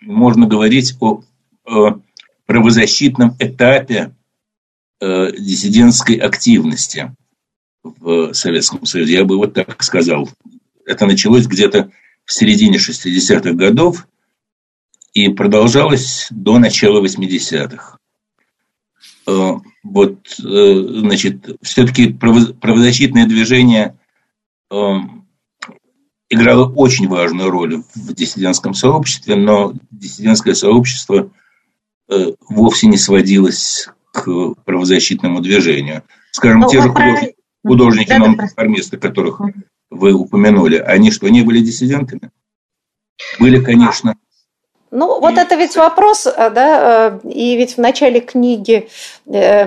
можно 0.00 0.46
говорить 0.46 0.94
о, 1.00 1.22
о 1.64 2.00
правозащитном 2.46 3.36
этапе 3.38 4.14
э, 5.00 5.32
диссидентской 5.32 6.16
активности 6.16 7.14
в 7.82 8.32
Советском 8.32 8.84
Союзе. 8.86 9.14
Я 9.14 9.24
бы 9.24 9.36
вот 9.36 9.54
так 9.54 9.82
сказал. 9.82 10.28
Это 10.86 11.06
началось 11.06 11.46
где-то 11.46 11.90
в 12.24 12.32
середине 12.32 12.78
60-х 12.78 13.52
годов 13.52 14.06
и 15.12 15.28
продолжалось 15.28 16.28
до 16.30 16.58
начала 16.58 17.04
80-х. 17.04 17.98
Э, 19.26 19.52
вот, 19.82 20.38
э, 20.38 20.86
значит, 21.00 21.58
все-таки 21.62 22.12
правозащитное 22.12 23.26
движение 23.26 23.98
э, 26.30 26.34
играло 26.34 26.72
очень 26.72 27.08
важную 27.08 27.50
роль 27.50 27.82
в 27.94 28.14
диссидентском 28.14 28.74
сообществе, 28.74 29.36
но 29.36 29.74
диссидентское 29.90 30.54
сообщество 30.54 31.30
вовсе 32.48 32.86
не 32.86 32.96
сводилось 32.96 33.88
к 34.12 34.54
правозащитному 34.64 35.40
движению. 35.40 36.04
Скажем, 36.30 36.60
но 36.60 36.68
те 36.68 36.80
же 36.80 36.88
художники 36.88 37.34
художники, 37.68 38.08
да, 38.08 38.18
нонконформисты, 38.18 38.96
которых 38.96 39.40
вы 39.90 40.12
упомянули, 40.12 40.76
они 40.76 41.10
что, 41.10 41.28
не 41.28 41.42
были 41.42 41.60
диссидентами? 41.60 42.30
Были, 43.38 43.62
конечно. 43.62 44.16
Ну, 44.90 45.20
вот 45.20 45.36
это 45.36 45.54
ведь 45.54 45.76
вопрос, 45.76 46.26
э, 46.26 46.50
да, 46.50 47.20
э, 47.24 47.28
и 47.28 47.56
ведь 47.56 47.74
в 47.74 47.78
начале 47.78 48.20
книги 48.20 48.88
э, 49.26 49.64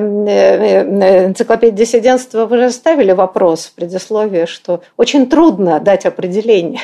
«Энциклопедия 1.27 1.77
диссидентства» 1.77 2.47
вы 2.47 2.57
же 2.57 2.71
ставили 2.71 3.11
вопрос 3.11 3.67
в 3.67 3.73
предисловии, 3.73 4.45
что 4.45 4.81
очень 4.97 5.29
трудно 5.29 5.79
дать 5.79 6.07
определение 6.07 6.81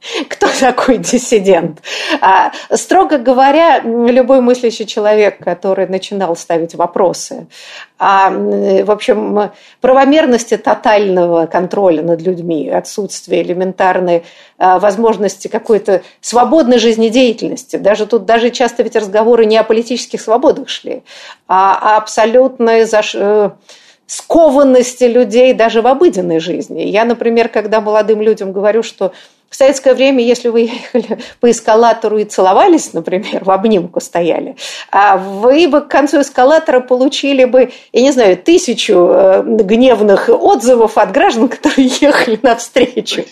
кто 0.28 0.46
такой 0.60 0.98
диссидент. 0.98 1.80
А, 2.20 2.52
строго 2.74 3.18
говоря, 3.18 3.80
любой 3.80 4.40
мыслящий 4.40 4.86
человек, 4.86 5.38
который 5.38 5.86
начинал 5.86 6.36
ставить 6.36 6.74
вопросы 6.74 7.46
о, 7.98 8.30
в 8.30 8.90
общем, 8.90 9.50
правомерности 9.80 10.56
тотального 10.56 11.46
контроля 11.46 12.02
над 12.02 12.22
людьми, 12.22 12.68
отсутствие 12.68 13.42
элементарной 13.42 14.24
а, 14.56 14.78
возможности 14.78 15.48
какой-то 15.48 16.02
свободной 16.20 16.78
жизнедеятельности. 16.78 17.76
Даже 17.76 18.06
тут 18.06 18.24
даже 18.24 18.50
часто 18.50 18.82
ведь 18.82 18.96
разговоры 18.96 19.46
не 19.46 19.56
о 19.56 19.64
политических 19.64 20.20
свободах 20.20 20.68
шли, 20.68 21.02
а 21.48 21.96
абсолютной 21.96 22.84
заш 22.84 23.14
э, 23.16 23.50
скованности 24.06 25.04
людей 25.04 25.52
даже 25.52 25.82
в 25.82 25.86
обыденной 25.86 26.38
жизни. 26.38 26.82
Я, 26.82 27.04
например, 27.04 27.48
когда 27.48 27.80
молодым 27.80 28.22
людям 28.22 28.52
говорю, 28.52 28.82
что 28.82 29.12
в 29.50 29.56
советское 29.56 29.94
время, 29.94 30.22
если 30.22 30.48
вы 30.48 30.60
ехали 30.60 31.18
по 31.40 31.50
эскалатору 31.50 32.18
и 32.18 32.24
целовались, 32.24 32.92
например, 32.92 33.44
в 33.44 33.50
обнимку 33.50 34.00
стояли, 34.00 34.56
а 34.90 35.16
вы 35.16 35.68
бы 35.68 35.80
к 35.80 35.88
концу 35.88 36.20
эскалатора 36.20 36.80
получили 36.80 37.44
бы, 37.44 37.70
я 37.92 38.02
не 38.02 38.12
знаю, 38.12 38.36
тысячу 38.36 39.08
э, 39.10 39.42
гневных 39.44 40.28
отзывов 40.28 40.98
от 40.98 41.12
граждан, 41.12 41.48
которые 41.48 41.88
ехали 42.00 42.38
навстречу. 42.42 43.24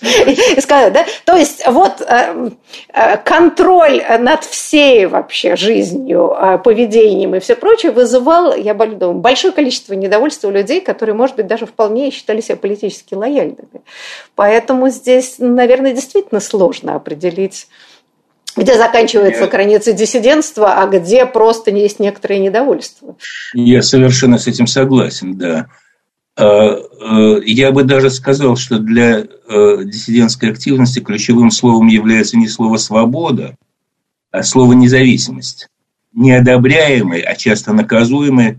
Сказали, 0.59 0.91
да? 0.91 1.05
То 1.25 1.37
есть 1.37 1.67
вот 1.67 2.01
э, 2.01 2.51
э, 2.93 3.17
контроль 3.19 4.03
над 4.19 4.45
всей 4.45 5.07
вообще 5.07 5.55
жизнью, 5.57 6.35
поведением 6.65 7.35
и 7.35 7.41
все 7.41 7.57
прочее 7.57 7.93
вызывал, 7.93 8.55
я 8.55 8.75
думаю, 8.75 9.21
большое 9.21 9.53
количество 9.53 9.93
недовольства 9.93 10.49
у 10.49 10.51
людей, 10.51 10.81
которые, 10.81 11.15
может 11.15 11.37
быть, 11.37 11.47
даже 11.47 11.67
вполне 11.67 12.11
считали 12.11 12.41
себя 12.41 12.57
политически 12.57 13.15
лояльными. 13.15 13.83
Поэтому 14.35 14.89
здесь, 14.89 15.37
наверное, 15.39 15.93
действительно 15.93 16.06
сложно 16.41 16.95
определить, 16.95 17.69
где 18.57 18.77
заканчивается 18.77 19.47
граница 19.47 19.93
диссидентства, 19.93 20.81
а 20.81 20.87
где 20.87 21.27
просто 21.27 21.71
есть 21.71 22.01
некоторое 22.01 22.39
недовольство. 22.39 23.17
Я 23.55 23.83
совершенно 23.83 24.39
с 24.39 24.47
этим 24.47 24.67
согласен, 24.67 25.37
да. 25.37 25.67
А, 26.39 26.77
э, 26.77 27.41
я 27.47 27.73
бы 27.73 27.85
даже 27.85 28.11
сказал, 28.11 28.57
что 28.57 28.79
для 28.79 29.21
э, 29.21 29.85
диссидентской 29.85 30.51
активности 30.51 31.01
ключевым 31.01 31.51
словом 31.51 31.87
является 31.87 32.37
не 32.37 32.49
слово 32.49 32.77
«свобода», 32.77 33.57
а 34.31 34.43
слово 34.43 34.75
«независимость». 34.75 35.69
Неодобряемой, 36.13 37.21
а 37.21 37.35
часто 37.35 37.73
наказуемой 37.73 38.49
э, 38.49 38.57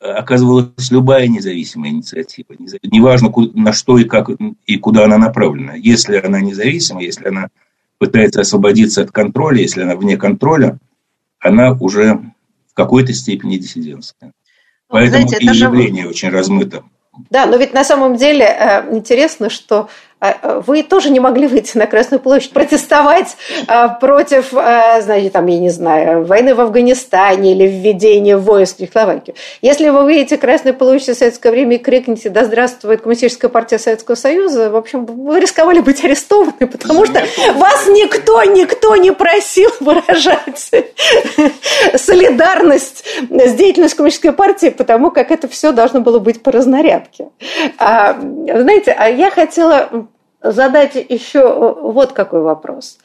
оказывалась 0.00 0.90
любая 0.90 1.26
независимая 1.26 1.90
инициатива. 1.90 2.54
Неважно, 2.82 3.32
на 3.54 3.72
что 3.72 3.98
и 3.98 4.04
как 4.04 4.30
и 4.66 4.76
куда 4.76 5.04
она 5.04 5.18
направлена. 5.18 5.74
Если 5.74 6.16
она 6.16 6.40
независима, 6.40 7.02
если 7.02 7.28
она 7.28 7.48
пытается 7.98 8.40
освободиться 8.40 9.02
от 9.02 9.10
контроля, 9.10 9.60
если 9.60 9.82
она 9.82 9.96
вне 9.96 10.16
контроля, 10.16 10.78
она 11.38 11.72
уже 11.72 12.20
в 12.70 12.74
какой-то 12.74 13.12
степени 13.12 13.56
диссидентская. 13.56 14.30
Ну, 14.30 14.32
Поэтому 14.88 15.28
знаете, 15.28 15.44
и 15.44 15.56
явление 15.56 16.04
же... 16.04 16.10
очень 16.10 16.28
размыто. 16.28 16.84
Да, 17.30 17.46
но 17.46 17.56
ведь 17.56 17.72
на 17.72 17.84
самом 17.84 18.16
деле 18.16 18.44
э, 18.44 18.94
интересно, 18.94 19.48
что 19.48 19.88
вы 20.20 20.82
тоже 20.82 21.10
не 21.10 21.20
могли 21.20 21.46
выйти 21.46 21.76
на 21.76 21.86
Красную 21.86 22.20
площадь 22.20 22.52
протестовать 22.52 23.36
а, 23.68 23.88
против, 23.88 24.50
значит, 24.50 25.32
там, 25.32 25.46
я 25.46 25.58
не 25.58 25.68
знаю, 25.68 26.24
войны 26.24 26.54
в 26.54 26.60
Афганистане 26.60 27.52
или 27.52 27.66
введения 27.66 28.36
войск 28.36 28.76
в 28.76 28.80
Чехословакию. 28.80 29.36
Если 29.60 29.90
вы 29.90 30.04
выйдете 30.04 30.36
на 30.36 30.40
Красную 30.40 30.74
площадь 30.74 31.16
в 31.16 31.18
советское 31.18 31.50
время 31.50 31.76
и 31.76 31.78
крикнете 31.78 32.30
«Да 32.30 32.44
здравствует 32.44 33.02
Коммунистическая 33.02 33.48
партия 33.48 33.78
Советского 33.78 34.14
Союза», 34.14 34.70
в 34.70 34.76
общем, 34.76 35.04
вы 35.04 35.38
рисковали 35.38 35.80
быть 35.80 36.02
арестованы, 36.02 36.66
потому 36.66 37.04
что 37.04 37.22
вас 37.54 37.86
никто, 37.88 38.42
никто 38.44 38.96
не 38.96 39.12
просил 39.12 39.70
выражать 39.80 40.70
солидарность 41.96 43.04
с 43.30 43.52
деятельностью 43.54 43.98
Коммунистической 43.98 44.32
партии, 44.32 44.70
потому 44.70 45.10
как 45.10 45.30
это 45.30 45.46
все 45.46 45.72
должно 45.72 46.00
было 46.00 46.18
быть 46.18 46.42
по 46.42 46.50
разнарядке. 46.52 47.28
Знаете, 47.78 48.92
а 48.92 49.08
я 49.08 49.30
хотела 49.30 50.05
задать 50.52 50.94
еще 50.94 51.40
э, 51.40 51.74
вот 51.80 52.12
какой 52.12 52.40
вопрос. 52.40 52.98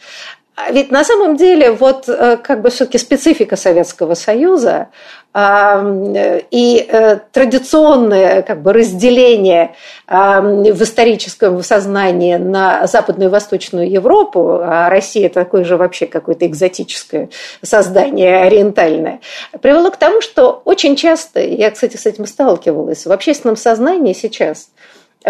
Ведь 0.69 0.91
на 0.91 1.03
самом 1.03 1.37
деле 1.37 1.71
вот 1.71 2.07
э, 2.07 2.37
как 2.37 2.61
бы 2.61 2.69
все-таки 2.69 2.97
специфика 2.97 3.55
Советского 3.55 4.13
Союза 4.15 4.89
и 5.33 6.87
э, 6.89 7.19
традиционное 7.31 8.41
как 8.41 8.61
бы 8.61 8.73
разделение 8.73 9.75
в 10.07 10.83
историческом 10.83 11.63
сознании 11.63 12.35
на 12.35 12.85
Западную 12.85 13.29
и 13.29 13.31
Восточную 13.31 13.89
Европу, 13.89 14.59
а 14.61 14.89
Россия 14.89 15.29
такое 15.29 15.63
же 15.63 15.77
вообще 15.77 16.05
какое-то 16.05 16.45
экзотическое 16.45 17.29
создание 17.61 18.41
ориентальное, 18.41 19.21
привело 19.61 19.89
к 19.89 19.95
тому, 19.95 20.19
что 20.19 20.61
очень 20.65 20.97
часто, 20.97 21.39
я, 21.39 21.71
кстати, 21.71 21.95
с 21.95 22.05
этим 22.05 22.25
сталкивалась, 22.25 23.05
в 23.05 23.11
общественном 23.13 23.55
сознании 23.55 24.11
сейчас– 24.11 24.67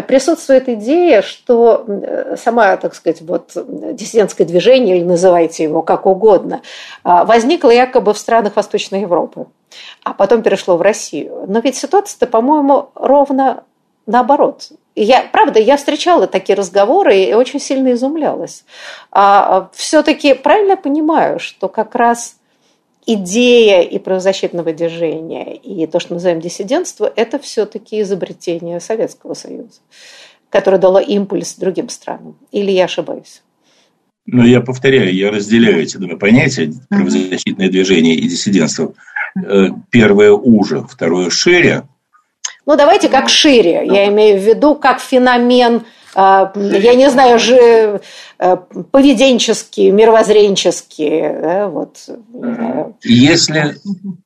присутствует 0.07 0.69
идея, 0.69 1.21
что 1.21 1.85
сама, 2.37 2.77
так 2.77 2.95
сказать, 2.95 3.21
вот 3.21 3.51
диссидентское 3.55 4.47
движение, 4.47 4.97
или 4.97 5.03
называйте 5.03 5.63
его 5.63 5.81
как 5.81 6.05
угодно, 6.05 6.61
а, 7.03 7.25
возникло 7.25 7.69
якобы 7.69 8.13
в 8.13 8.17
странах 8.17 8.55
Восточной 8.55 9.01
Европы, 9.01 9.47
а 10.03 10.13
потом 10.13 10.43
перешло 10.43 10.77
в 10.77 10.81
Россию. 10.81 11.45
Но 11.47 11.59
ведь 11.59 11.75
ситуация-то, 11.75 12.27
по-моему, 12.27 12.89
ровно 12.95 13.63
наоборот. 14.05 14.69
Я, 14.95 15.23
правда, 15.31 15.59
я 15.59 15.77
встречала 15.77 16.27
такие 16.27 16.55
разговоры 16.55 17.17
и 17.17 17.33
очень 17.33 17.59
сильно 17.59 17.93
изумлялась. 17.93 18.65
А, 19.11 19.57
а 19.57 19.69
все-таки 19.73 20.33
правильно 20.33 20.75
понимаю, 20.75 21.39
что 21.39 21.69
как 21.69 21.95
раз 21.95 22.35
идея 23.05 23.81
и 23.81 23.99
правозащитного 23.99 24.73
движения, 24.73 25.55
и 25.55 25.85
то, 25.87 25.99
что 25.99 26.13
мы 26.13 26.15
называем 26.15 26.41
диссидентство, 26.41 27.11
это 27.15 27.39
все-таки 27.39 28.01
изобретение 28.01 28.79
Советского 28.79 29.33
Союза, 29.33 29.79
которое 30.49 30.77
дало 30.77 30.99
импульс 30.99 31.55
другим 31.55 31.89
странам. 31.89 32.37
Или 32.51 32.71
я 32.71 32.85
ошибаюсь? 32.85 33.41
Ну, 34.27 34.45
я 34.45 34.61
повторяю, 34.61 35.13
я 35.13 35.31
разделяю 35.31 35.81
эти 35.81 35.97
два 35.97 36.15
понятия, 36.15 36.71
правозащитное 36.89 37.69
движение 37.69 38.15
и 38.15 38.27
диссидентство. 38.27 38.93
Э, 39.35 39.69
первое 39.89 40.31
уже, 40.31 40.83
второе 40.83 41.29
шире. 41.29 41.83
Ну, 42.65 42.75
давайте 42.77 43.09
как 43.09 43.29
шире. 43.29 43.83
Я 43.85 44.07
имею 44.09 44.39
в 44.39 44.43
виду 44.43 44.75
как 44.75 44.99
феномен 44.99 45.83
я 46.15 46.95
не 46.95 47.09
знаю, 47.09 47.39
же 47.39 48.01
э, 48.39 48.57
поведенческие, 48.91 49.91
мировоззренческие. 49.91 51.39
Да, 51.41 51.67
вот, 51.67 51.97
если, 53.03 53.75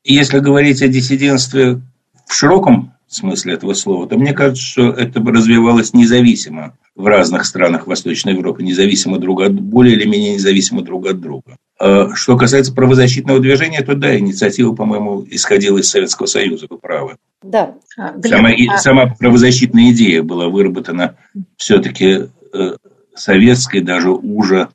если 0.03 0.39
говорить 0.39 0.81
о 0.81 0.87
диссидентстве 0.87 1.81
в 2.25 2.33
широком 2.33 2.94
смысле 3.15 3.53
этого 3.53 3.73
слова, 3.73 4.07
то 4.07 4.17
мне 4.17 4.33
кажется, 4.33 4.63
что 4.63 4.89
это 4.89 5.19
развивалось 5.21 5.93
независимо 5.93 6.77
в 6.95 7.05
разных 7.07 7.45
странах 7.45 7.87
Восточной 7.87 8.33
Европы, 8.33 8.63
независимо 8.63 9.17
друг 9.17 9.41
от 9.41 9.53
более 9.53 9.95
или 9.95 10.05
менее 10.05 10.35
независимо 10.35 10.81
друг 10.81 11.07
от 11.07 11.19
друга. 11.19 11.57
А 11.79 12.15
что 12.15 12.37
касается 12.37 12.73
правозащитного 12.73 13.39
движения, 13.39 13.81
то 13.81 13.95
да, 13.95 14.17
инициатива, 14.17 14.73
по-моему, 14.73 15.25
исходила 15.29 15.77
из 15.77 15.89
Советского 15.89 16.27
Союза, 16.27 16.67
вы 16.69 16.77
правы. 16.77 17.17
Да. 17.43 17.75
Сама, 17.95 18.49
а... 18.69 18.77
сама 18.77 19.07
правозащитная 19.19 19.91
идея 19.91 20.23
была 20.23 20.47
выработана 20.47 21.15
все-таки 21.57 22.29
э, 22.53 22.75
советской, 23.13 23.81
даже 23.81 24.09
уже 24.11 24.69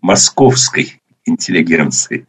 московской 0.00 1.00
интеллигенцией. 1.24 2.26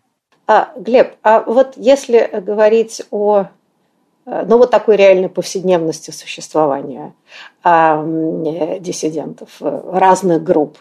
А, 0.47 0.71
Глеб, 0.77 1.13
а 1.23 1.41
вот 1.41 1.73
если 1.77 2.29
говорить 2.45 3.01
о 3.09 3.47
ну, 4.45 4.57
вот 4.57 4.71
такой 4.71 4.95
реальной 4.95 5.27
повседневности 5.27 6.11
существования 6.11 7.13
а, 7.63 8.01
диссидентов 8.79 9.49
э, 9.59 9.81
разных 9.91 10.41
групп. 10.41 10.77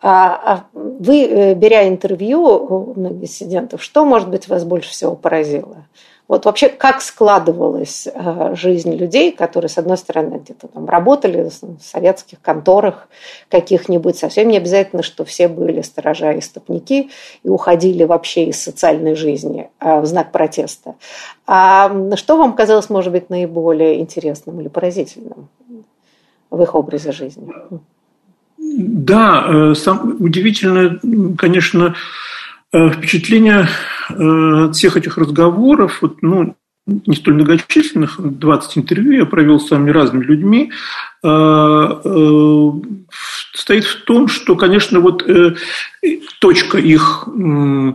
А, 0.00 0.40
а 0.44 0.64
вы, 0.72 1.54
беря 1.54 1.86
интервью 1.86 2.42
у 2.42 2.98
многих 2.98 3.20
диссидентов, 3.20 3.82
что, 3.82 4.04
может 4.04 4.28
быть, 4.28 4.48
вас 4.48 4.64
больше 4.64 4.90
всего 4.90 5.14
поразило? 5.14 5.84
Вот 6.28 6.44
вообще 6.44 6.68
как 6.68 7.00
складывалась 7.00 8.06
э, 8.06 8.54
жизнь 8.54 8.94
людей, 8.94 9.32
которые, 9.32 9.70
с 9.70 9.78
одной 9.78 9.96
стороны, 9.96 10.36
где-то 10.36 10.68
там 10.68 10.86
работали 10.86 11.48
в 11.48 11.82
советских 11.82 12.42
конторах 12.42 13.08
каких-нибудь, 13.50 14.16
совсем 14.16 14.48
не 14.48 14.58
обязательно, 14.58 15.02
что 15.02 15.24
все 15.24 15.48
были 15.48 15.80
сторожа 15.80 16.32
и 16.32 16.42
стопники 16.42 17.08
и 17.42 17.48
уходили 17.48 18.04
вообще 18.04 18.44
из 18.44 18.62
социальной 18.62 19.14
жизни 19.14 19.70
э, 19.80 20.00
в 20.00 20.06
знак 20.06 20.30
протеста. 20.30 20.96
А 21.46 21.90
что 22.16 22.36
вам 22.36 22.52
казалось, 22.52 22.90
может 22.90 23.10
быть, 23.10 23.30
наиболее 23.30 23.98
интересным 23.98 24.60
или 24.60 24.68
поразительным 24.68 25.48
в 26.50 26.62
их 26.62 26.74
образе 26.74 27.10
жизни? 27.12 27.50
Да, 28.58 29.46
э, 29.48 29.74
сам, 29.74 30.16
удивительно, 30.20 30.98
конечно, 31.38 31.94
впечатление 32.72 33.68
э, 34.10 34.64
от 34.66 34.76
всех 34.76 34.96
этих 34.96 35.16
разговоров, 35.18 35.98
вот, 36.02 36.22
ну, 36.22 36.56
не 36.86 37.16
столь 37.16 37.34
многочисленных, 37.34 38.16
20 38.18 38.78
интервью 38.78 39.18
я 39.18 39.26
провел 39.26 39.60
с 39.60 39.68
самыми 39.68 39.90
разными 39.90 40.24
людьми, 40.24 40.72
э, 41.22 41.88
состоит 43.54 43.84
в 43.84 44.04
том, 44.04 44.28
что, 44.28 44.56
конечно, 44.56 45.00
вот 45.00 45.28
э, 45.28 45.54
точка 46.40 46.78
их 46.78 47.28
э, 47.28 47.92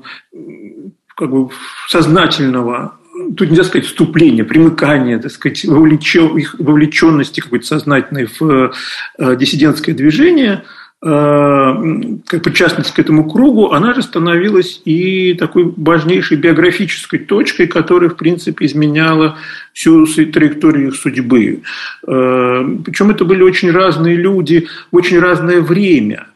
как 1.16 1.32
бы 1.32 1.50
сознательного 1.88 2.98
тут 3.38 3.50
нельзя 3.50 3.64
сказать 3.64 3.88
вступление, 3.88 4.44
примыкание, 4.44 5.20
так 5.20 5.32
сказать, 5.32 5.64
вовлечен, 5.66 6.38
их 6.38 6.56
вовлеченности 6.58 7.42
какой-то 7.42 7.66
сознательной 7.66 8.26
в 8.26 8.74
э, 9.18 9.36
диссидентское 9.36 9.96
движение, 9.96 10.54
э, 10.54 10.83
как 11.04 12.44
причастность 12.44 12.94
к 12.94 13.00
этому 13.00 13.30
кругу, 13.30 13.72
она 13.72 13.94
же 13.94 14.02
становилась 14.02 14.82
и 14.86 15.34
такой 15.34 15.74
важнейшей 15.76 16.38
биографической 16.38 17.20
точкой, 17.20 17.68
которая, 17.68 18.10
в 18.10 18.16
принципе, 18.16 18.66
изменяла 18.66 19.38
всю 19.74 20.06
траекторию 20.06 20.90
их 20.90 20.96
судьбы. 20.96 21.62
Э, 22.08 22.78
Причем 22.86 23.12
это 23.12 23.26
были 23.26 23.44
очень 23.44 23.72
разные 23.72 24.16
люди 24.16 24.68
очень 24.92 25.20
разное 25.20 25.62
время. 25.62 26.28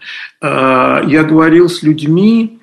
Я 0.42 1.26
говорил 1.28 1.70
с 1.70 1.84
людьми, 1.84 2.60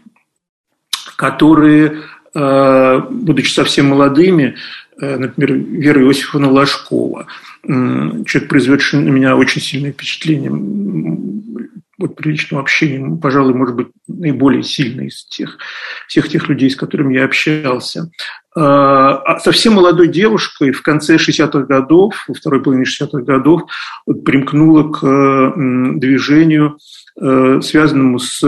которые 1.17 2.03
Э, 2.35 3.01
будучи 3.11 3.53
совсем 3.53 3.87
молодыми, 3.87 4.57
э, 5.01 5.17
например, 5.17 5.53
Вера 5.55 6.03
Иосифовна 6.03 6.51
Ложкова, 6.51 7.27
человек, 7.65 8.49
произведший 8.49 9.01
на 9.01 9.09
меня 9.09 9.37
очень 9.37 9.63
сильное 9.63 9.93
впечатление 9.93 10.51
вот 11.99 12.17
при 12.17 12.31
личном 12.31 12.61
общении, 12.61 13.19
пожалуй, 13.21 13.55
может 13.55 13.77
быть, 13.77 13.89
наиболее 14.09 14.63
сильный 14.63 15.07
из 15.07 15.25
тех, 15.27 15.59
всех 16.09 16.29
тех 16.29 16.49
людей, 16.49 16.71
с 16.71 16.77
которыми 16.77 17.15
я 17.15 17.25
общался. 17.25 18.11
Э, 18.57 18.61
а 18.61 19.39
совсем 19.41 19.75
молодой 19.75 20.09
девушкой 20.09 20.73
в 20.73 20.83
конце 20.83 21.17
60-х 21.17 21.61
годов, 21.67 22.25
во 22.29 22.35
второй 22.35 22.63
половине 22.63 22.85
60-х 22.85 23.23
годов, 23.23 23.63
примкнула 24.25 24.91
к 24.91 25.55
движению, 25.99 26.79
связанному 27.17 28.19
с 28.19 28.43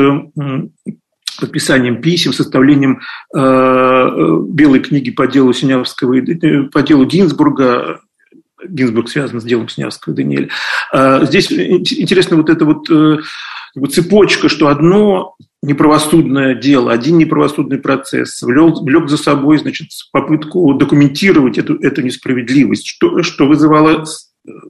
подписанием 1.40 2.00
писем, 2.00 2.32
составлением 2.32 3.00
э, 3.35 3.38
э, 3.38 4.38
белой 4.48 4.80
книги 4.80 5.11
по 5.11 5.26
делу 5.26 5.52
Синявского, 5.52 6.14
э, 6.14 6.62
по 6.72 6.82
делу 6.82 7.04
Гинзбурга, 7.04 8.00
Гинзбург 8.64 9.09
связан 9.09 9.40
с 9.40 9.45
делом 9.45 9.69
Синявского 9.69 10.12
и 10.12 10.16
Даниэля. 10.16 10.49
Э, 10.92 11.25
здесь 11.25 11.53
интересно 11.53 12.37
вот 12.37 12.51
эта 12.51 12.64
вот 12.64 12.90
э, 12.90 13.19
цепочка, 13.90 14.49
что 14.49 14.69
одно 14.69 15.35
неправосудное 15.62 16.55
дело, 16.55 16.92
один 16.92 17.19
неправосудный 17.19 17.79
процесс 17.79 18.40
влек, 18.42 18.77
влек 18.81 19.09
за 19.09 19.16
собой 19.16 19.59
значит, 19.59 19.88
попытку 20.12 20.75
документировать 20.75 21.59
эту, 21.59 21.77
эту 21.77 22.03
несправедливость, 22.03 22.87
что, 22.87 23.23
что 23.23 23.47
вызывало 23.47 24.05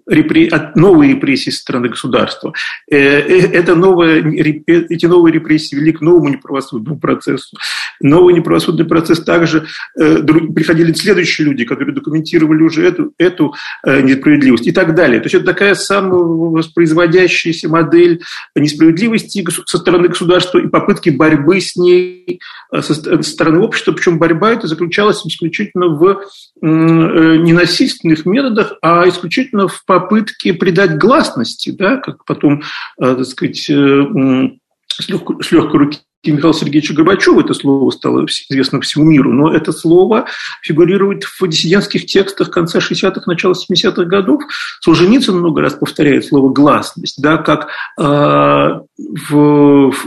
репре... 0.06 0.50
новые 0.74 1.14
репрессии 1.14 1.50
со 1.50 1.60
стороны 1.60 1.88
государства. 1.88 2.52
Э, 2.90 2.96
э, 2.96 3.50
это 3.52 3.74
новое, 3.74 4.20
эти 4.20 5.06
новые 5.06 5.32
репрессии 5.32 5.74
вели 5.76 5.92
к 5.92 6.00
новому 6.00 6.28
неправосудному 6.28 6.98
процессу. 6.98 7.56
Новый 8.00 8.34
неправосудный 8.34 8.84
процесс 8.84 9.20
также 9.22 9.66
э, 9.98 10.22
приходили 10.22 10.92
следующие 10.92 11.46
люди, 11.46 11.64
которые 11.64 11.94
документировали 11.94 12.62
уже 12.62 12.86
эту, 12.86 13.12
эту 13.18 13.54
несправедливость 13.84 14.66
и 14.66 14.72
так 14.72 14.94
далее. 14.94 15.20
То 15.20 15.26
есть 15.26 15.34
это 15.34 15.44
такая 15.46 15.74
самовоспроизводящаяся 15.74 17.68
модель 17.68 18.22
несправедливости 18.54 19.46
со 19.66 19.78
стороны 19.78 20.08
государства 20.08 20.58
и 20.58 20.68
попытки 20.68 21.10
борьбы 21.10 21.60
с 21.60 21.76
ней 21.76 22.40
со 22.72 23.22
стороны 23.22 23.60
общества. 23.60 23.92
Причем 23.92 24.18
борьба 24.18 24.52
эта 24.52 24.66
заключалась 24.66 25.24
исключительно 25.24 25.88
в 25.88 26.22
ненасильственных 26.60 28.26
методах, 28.26 28.74
а 28.82 29.08
исключительно 29.08 29.65
в 29.68 29.84
попытке 29.84 30.54
придать 30.54 30.98
гласности, 30.98 31.70
да, 31.70 31.96
как 31.96 32.24
потом, 32.24 32.62
э, 33.00 33.14
так 33.16 33.24
сказать, 33.26 33.68
э, 33.70 34.50
с 34.88 35.08
легкой, 35.08 35.78
руки 35.78 36.00
Михаила 36.24 36.54
Сергеевича 36.54 36.94
Горбачева 36.94 37.40
это 37.40 37.54
слово 37.54 37.90
стало 37.90 38.26
известно 38.26 38.80
всему 38.80 39.04
миру, 39.04 39.32
но 39.32 39.52
это 39.52 39.72
слово 39.72 40.26
фигурирует 40.62 41.24
в 41.24 41.46
диссидентских 41.46 42.06
текстах 42.06 42.50
конца 42.50 42.78
60-х, 42.78 43.22
начала 43.26 43.52
70-х 43.52 44.04
годов. 44.04 44.42
Солженицын 44.80 45.36
много 45.36 45.60
раз 45.60 45.74
повторяет 45.74 46.24
слово 46.24 46.52
«гласность», 46.52 47.20
да, 47.20 47.36
как 47.36 47.68
э, 47.98 48.02
в, 48.02 49.90
в, 49.92 49.98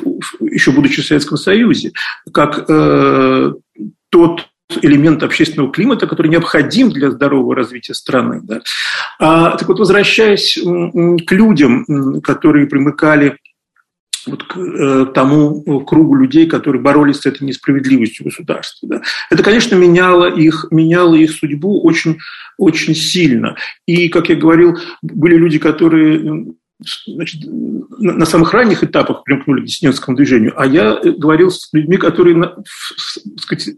еще 0.41 0.71
будучи 0.71 1.01
в 1.01 1.05
Советском 1.05 1.37
Союзе, 1.37 1.93
как 2.33 2.65
э, 2.69 3.53
тот 4.09 4.49
элемент 4.81 5.23
общественного 5.23 5.71
климата, 5.71 6.07
который 6.07 6.27
необходим 6.27 6.89
для 6.89 7.11
здорового 7.11 7.55
развития 7.55 7.93
страны. 7.93 8.41
Да. 8.43 8.61
А, 9.19 9.57
так 9.57 9.67
вот, 9.67 9.79
возвращаясь 9.79 10.57
к 10.57 11.31
людям, 11.31 12.21
которые 12.21 12.67
примыкали 12.67 13.37
вот 14.27 14.43
к 14.43 14.57
э, 14.57 15.05
тому 15.13 15.61
кругу 15.85 16.15
людей, 16.15 16.45
которые 16.45 16.81
боролись 16.81 17.21
с 17.21 17.25
этой 17.25 17.43
несправедливостью 17.43 18.25
государства. 18.25 18.87
Да. 18.87 19.01
Это, 19.31 19.43
конечно, 19.43 19.75
меняло 19.75 20.29
их, 20.29 20.67
меняло 20.71 21.15
их 21.15 21.31
судьбу 21.31 21.81
очень, 21.81 22.19
очень 22.57 22.95
сильно. 22.95 23.55
И, 23.85 24.09
как 24.09 24.29
я 24.29 24.35
говорил, 24.35 24.77
были 25.01 25.35
люди, 25.35 25.57
которые 25.57 26.53
значит, 27.07 27.41
на 27.45 28.25
самых 28.25 28.53
ранних 28.53 28.83
этапах 28.83 29.23
примкнули 29.23 29.61
к 29.61 29.65
диссидентскому 29.65 30.15
движению, 30.15 30.53
а 30.55 30.65
я 30.65 30.99
говорил 31.03 31.51
с 31.51 31.69
людьми, 31.73 31.97
которые 31.97 32.55
сказать, 33.37 33.75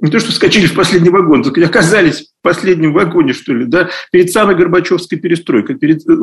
не 0.00 0.10
то 0.10 0.18
что 0.18 0.30
вскочили 0.30 0.66
в 0.66 0.74
последний 0.74 1.10
вагон, 1.10 1.42
так 1.42 1.56
оказались 1.58 2.22
в 2.22 2.42
последнем 2.42 2.92
вагоне, 2.92 3.32
что 3.32 3.54
ли, 3.54 3.64
да, 3.64 3.90
перед 4.12 4.30
самой 4.30 4.56
Горбачевской 4.56 5.18
перестройкой, 5.18 5.76
перед, 5.76 6.06
э, 6.08 6.16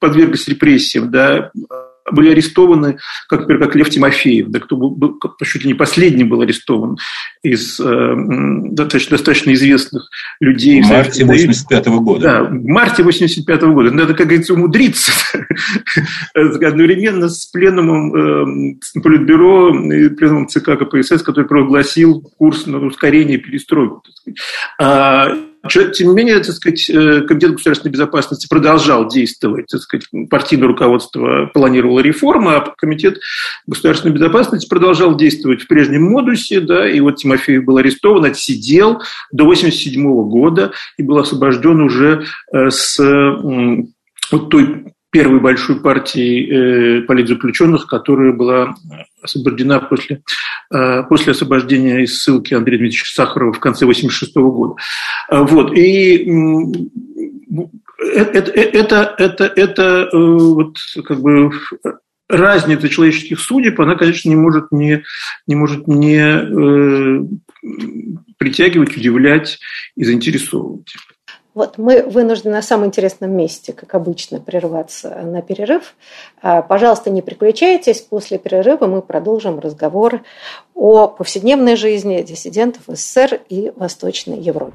подверглись 0.00 0.48
репрессиям, 0.48 1.10
да, 1.10 1.50
были 2.10 2.30
арестованы, 2.30 2.98
как, 3.28 3.40
например, 3.40 3.64
как 3.64 3.76
Лев 3.76 3.90
Тимофеев, 3.90 4.48
да, 4.48 4.60
кто 4.60 4.76
был, 4.76 4.90
был 4.90 5.18
чуть 5.44 5.62
ли 5.62 5.68
не 5.68 5.74
последний 5.74 6.24
был 6.24 6.40
арестован 6.40 6.98
из 7.42 7.78
э, 7.80 8.14
достаточно, 8.70 9.16
достаточно 9.16 9.52
известных 9.52 10.08
людей. 10.40 10.82
В 10.82 10.88
марте 10.88 11.24
85 11.24 11.86
-го 11.86 12.00
года. 12.00 12.22
Да, 12.22 12.42
в 12.44 12.64
марте 12.64 13.02
85 13.02 13.62
-го 13.62 13.72
года. 13.72 13.90
Надо, 13.90 14.14
как 14.14 14.26
говорится, 14.26 14.54
умудриться 14.54 15.12
одновременно 16.34 17.28
с 17.28 17.46
пленумом 17.46 18.14
э, 18.14 19.00
Политбюро 19.02 19.70
и 19.92 20.08
пленумом 20.08 20.48
ЦК 20.48 20.78
КПСС, 20.78 21.22
который 21.22 21.46
прогласил 21.46 22.20
курс 22.38 22.66
на 22.66 22.78
ускорение 22.78 23.38
перестройки. 23.38 24.12
А, 24.80 25.34
тем 25.68 26.08
не 26.08 26.14
менее, 26.14 26.40
так 26.40 26.54
сказать, 26.54 26.90
э, 26.90 27.22
Комитет 27.22 27.52
государственной 27.52 27.92
безопасности 27.92 28.48
продолжал 28.48 29.08
действовать. 29.08 29.66
Так 29.66 29.80
сказать, 29.80 30.06
партийное 30.28 30.68
руководство 30.68 31.50
планировало 31.52 32.00
реформы, 32.00 32.54
а 32.54 32.74
Комитет 32.76 33.20
государственной 33.66 34.14
безопасности 34.14 34.68
продолжал 34.68 35.16
действовать 35.16 35.62
в 35.62 35.68
прежнем 35.68 36.04
модусе. 36.04 36.60
Да, 36.60 36.88
и 36.88 37.00
вот 37.00 37.16
Тимофеев 37.16 37.64
был 37.64 37.76
арестован, 37.76 38.24
отсидел 38.24 39.02
до 39.30 39.44
1987 39.44 40.02
года 40.28 40.72
и 40.96 41.02
был 41.02 41.18
освобожден 41.18 41.80
уже 41.80 42.24
э, 42.52 42.70
с 42.70 42.98
вот 44.32 44.48
той 44.48 44.92
первой 45.12 45.40
большой 45.40 45.78
партии 45.80 46.48
э, 46.48 47.02
политзаключенных, 47.02 47.86
которая 47.86 48.32
была 48.32 48.74
освобождена 49.22 49.78
после, 49.78 50.22
э, 50.72 51.02
после 51.04 51.32
освобождения 51.32 52.02
из 52.02 52.18
ссылки 52.18 52.54
Андрея 52.54 52.78
Дмитриевича 52.78 53.14
Сахарова 53.14 53.52
в 53.52 53.60
конце 53.60 53.84
1986 53.84 54.34
года. 54.36 54.74
Э, 55.30 55.42
вот. 55.42 55.76
И 55.76 56.26
это, 58.14 58.50
это, 58.50 59.14
это, 59.18 59.44
это 59.44 60.08
вот 60.14 60.78
как 61.04 61.20
бы 61.20 61.52
разница 62.30 62.88
человеческих 62.88 63.38
судеб, 63.38 63.78
она, 63.80 63.94
конечно, 63.94 64.30
не 64.30 64.36
может 64.36 64.72
не, 64.72 65.04
не, 65.46 65.54
может 65.54 65.86
не 65.86 66.16
э, 66.16 67.24
притягивать, 68.38 68.96
удивлять 68.96 69.58
и 69.94 70.04
заинтересовывать. 70.04 70.94
Вот 71.54 71.76
мы 71.76 72.02
вынуждены 72.02 72.54
на 72.54 72.62
самом 72.62 72.86
интересном 72.86 73.30
месте, 73.32 73.74
как 73.74 73.94
обычно, 73.94 74.40
прерваться 74.40 75.10
на 75.22 75.42
перерыв. 75.42 75.94
А, 76.40 76.62
пожалуйста, 76.62 77.10
не 77.10 77.20
переключайтесь. 77.20 78.00
После 78.00 78.38
перерыва 78.38 78.86
мы 78.86 79.02
продолжим 79.02 79.58
разговор 79.58 80.22
о 80.74 81.08
повседневной 81.08 81.76
жизни 81.76 82.22
диссидентов 82.22 82.84
СССР 82.86 83.40
и 83.50 83.70
Восточной 83.76 84.38
Европе. 84.38 84.72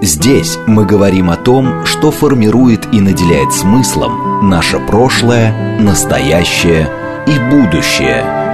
Здесь 0.00 0.56
мы 0.66 0.86
говорим 0.86 1.30
о 1.30 1.36
том, 1.36 1.84
что 1.84 2.10
формирует 2.10 2.86
и 2.94 3.00
наделяет 3.00 3.52
смыслом 3.52 4.48
наше 4.48 4.78
прошлое, 4.78 5.78
настоящее 5.80 6.88
и 7.26 7.50
будущее– 7.50 8.24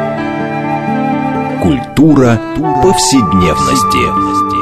Культура 1.62 2.40
повседневности. 2.83 4.53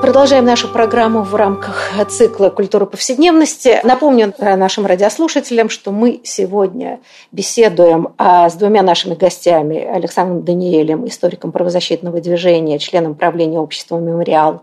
Продолжаем 0.00 0.44
нашу 0.44 0.68
программу 0.68 1.22
в 1.24 1.34
рамках 1.34 1.90
цикла 2.08 2.50
«Культура 2.50 2.86
повседневности». 2.86 3.80
Напомню 3.82 4.32
нашим 4.38 4.86
радиослушателям, 4.86 5.68
что 5.68 5.90
мы 5.90 6.20
сегодня 6.22 7.00
беседуем 7.32 8.10
а, 8.18 8.48
с 8.48 8.54
двумя 8.54 8.84
нашими 8.84 9.16
гостями, 9.16 9.78
Александром 9.78 10.44
Даниэлем, 10.44 11.04
историком 11.08 11.50
правозащитного 11.50 12.20
движения, 12.20 12.78
членом 12.78 13.16
правления 13.16 13.58
общества 13.58 13.98
«Мемориал», 13.98 14.62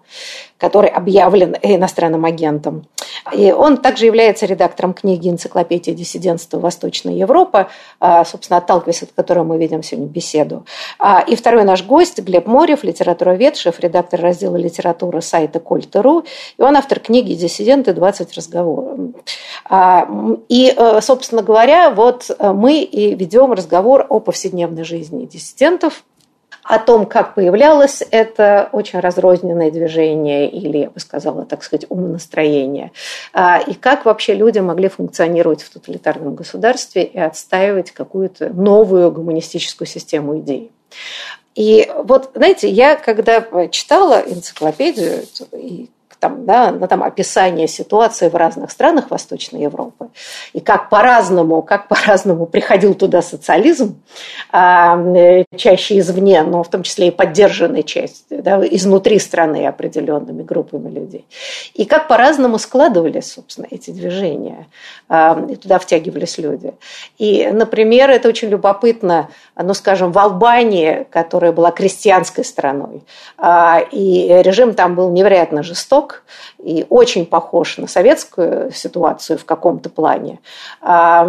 который 0.58 0.90
объявлен 0.90 1.58
иностранным 1.62 2.24
агентом. 2.24 2.86
И 3.34 3.52
он 3.52 3.78
также 3.78 4.06
является 4.06 4.46
редактором 4.46 4.94
книги 4.94 5.30
«Энциклопедия 5.30 5.94
диссидентства. 5.94 6.60
Восточная 6.60 7.14
Европа», 7.14 7.70
собственно, 8.26 8.58
отталкиваясь 8.58 9.04
от 9.04 9.12
которой 9.16 9.44
мы 9.44 9.58
ведем 9.58 9.84
сегодня 9.84 10.08
беседу. 10.08 10.66
А, 11.00 11.22
и 11.22 11.36
второй 11.36 11.64
наш 11.64 11.84
гость 11.84 12.20
Глеб 12.20 12.48
Морев, 12.48 12.84
литературовед, 12.84 13.58
шеф-редактор 13.58 14.22
раздела 14.22 14.56
литературы 14.56 15.22
сайта 15.22 15.60
Кольта.ру, 15.60 16.24
и 16.58 16.62
он 16.62 16.76
автор 16.76 17.00
книги 17.00 17.34
«Диссиденты. 17.34 17.94
20 17.94 18.34
разговоров». 18.36 19.00
А, 19.66 20.08
и, 20.50 20.74
э, 20.76 21.02
собственно 21.02 21.42
говоря, 21.42 21.90
вот 21.90 22.30
мы 22.40 22.82
и 22.82 23.16
ведем 23.16 23.54
разговор 23.54 24.06
о 24.10 24.20
повседневной 24.20 24.84
жизни 24.84 25.26
диссидентов– 25.26 26.04
о 26.68 26.80
том, 26.80 27.06
как 27.06 27.34
появлялось 27.34 28.04
это 28.12 28.70
очень 28.74 29.00
разрозненное 29.00 29.72
движение 29.72 30.50
или, 30.50 30.80
я 30.80 30.90
бы 30.90 31.00
сказала, 31.00 31.46
так 31.46 31.64
сказать, 31.64 31.86
умонастроение, 31.90 32.92
а, 33.32 33.60
и 33.60 33.74
как 33.74 34.04
вообще 34.04 34.34
люди 34.34 34.60
могли 34.60 34.90
функционировать 34.90 35.62
в 35.62 35.70
тоталитарном 35.72 36.36
государстве 36.36 37.04
и 37.04 37.18
отстаивать 37.18 37.92
какую-то 37.92 38.50
новую 38.50 39.12
гуманистическую 39.12 39.88
систему 39.88 40.40
идей. 40.40 40.72
И 41.56 41.90
вот, 42.04 42.32
знаете, 42.36 42.70
я 42.70 42.98
когда 42.98 43.68
читала 43.70 44.22
энциклопедию 44.28 45.24
и 45.54 45.90
там, 46.20 46.46
да, 46.46 46.72
на 46.72 46.88
там 46.88 47.04
описание 47.04 47.68
ситуации 47.68 48.30
в 48.30 48.36
разных 48.36 48.72
странах 48.72 49.12
Восточной 49.12 49.62
Европы, 49.62 50.10
и 50.54 50.60
как 50.60 50.90
по-разному, 50.90 51.62
как 51.62 51.88
по-разному 51.88 52.46
приходил 52.46 52.94
туда 52.94 53.22
социализм, 53.22 54.02
а, 54.52 54.98
э, 54.98 55.46
чаще 55.56 56.00
извне, 56.00 56.44
но 56.44 56.64
в 56.64 56.70
том 56.70 56.84
числе 56.84 57.10
и 57.10 57.12
поддержанной 57.12 57.84
частью, 57.84 58.42
да, 58.42 58.60
изнутри 58.66 59.20
страны 59.20 59.68
определенными 59.68 60.44
группами 60.44 60.90
людей, 60.90 61.26
и 61.74 61.86
как 61.86 62.08
по-разному 62.08 62.58
складывались, 62.58 63.34
собственно, 63.34 63.68
эти 63.70 63.92
движения, 63.92 64.68
а, 65.10 65.46
и 65.50 65.56
туда 65.56 65.80
втягивались 65.80 66.38
люди. 66.38 66.74
И, 67.18 67.48
например, 67.52 68.10
это 68.10 68.30
очень 68.30 68.50
любопытно, 68.50 69.30
ну, 69.56 69.74
скажем, 69.74 70.12
в 70.12 70.18
Албании, 70.18 71.06
которая 71.10 71.52
была 71.52 71.72
крестьянской 71.72 72.44
страной, 72.44 73.04
а, 73.38 73.80
и 73.92 74.28
режим 74.44 74.74
там 74.74 74.96
был 74.96 75.12
невероятно 75.12 75.64
жесток, 75.64 76.07
Восток 76.08 76.24
и 76.60 76.86
очень 76.90 77.26
похож 77.26 77.78
на 77.78 77.88
советскую 77.88 78.72
ситуацию 78.72 79.38
в 79.38 79.46
каком-то 79.46 79.90
плане. 79.90 80.40
А, 80.82 81.26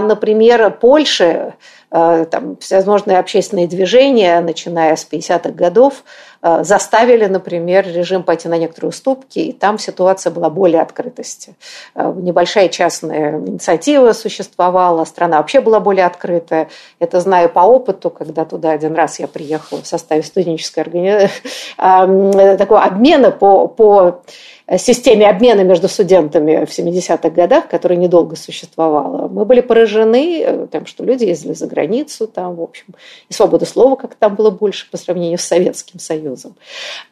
например, 0.00 0.70
Польша 0.70 1.54
там, 1.92 2.56
всевозможные 2.56 3.18
общественные 3.18 3.66
движения, 3.66 4.40
начиная 4.40 4.96
с 4.96 5.06
50-х 5.10 5.50
годов, 5.50 6.04
э, 6.42 6.64
заставили, 6.64 7.26
например, 7.26 7.86
режим 7.86 8.22
пойти 8.22 8.48
на 8.48 8.56
некоторые 8.56 8.88
уступки, 8.88 9.38
и 9.38 9.52
там 9.52 9.78
ситуация 9.78 10.30
была 10.30 10.48
более 10.48 10.80
открытости. 10.80 11.54
Э, 11.94 12.10
небольшая 12.16 12.68
частная 12.68 13.38
инициатива 13.38 14.12
существовала, 14.12 15.04
страна 15.04 15.36
вообще 15.36 15.60
была 15.60 15.80
более 15.80 16.06
открытая. 16.06 16.68
Это 16.98 17.20
знаю 17.20 17.50
по 17.50 17.60
опыту, 17.60 18.08
когда 18.08 18.46
туда 18.46 18.70
один 18.70 18.94
раз 18.94 19.18
я 19.18 19.26
приехала 19.26 19.82
в 19.82 19.86
составе 19.86 20.22
студенческой 20.22 20.80
организации, 20.80 21.30
такого 22.56 22.82
обмена 22.82 23.30
по, 23.30 23.68
по 23.68 24.22
Э, 24.61 24.61
системе 24.78 25.28
обмена 25.28 25.62
между 25.62 25.88
студентами 25.88 26.64
в 26.64 26.70
70-х 26.70 27.30
годах, 27.30 27.68
которая 27.68 27.98
недолго 27.98 28.36
существовала, 28.36 29.28
мы 29.28 29.44
были 29.44 29.60
поражены 29.60 30.42
э, 30.42 30.66
тем, 30.70 30.86
что 30.86 31.04
люди 31.04 31.24
ездили 31.24 31.52
за 31.52 31.66
границу, 31.66 32.26
там, 32.26 32.56
в 32.56 32.62
общем, 32.62 32.86
и 33.28 33.32
свобода 33.32 33.66
слова 33.66 33.96
как 33.96 34.14
там 34.14 34.34
было 34.34 34.50
больше 34.50 34.90
по 34.90 34.96
сравнению 34.96 35.38
с 35.38 35.42
Советским 35.42 36.00
Союзом. 36.00 36.54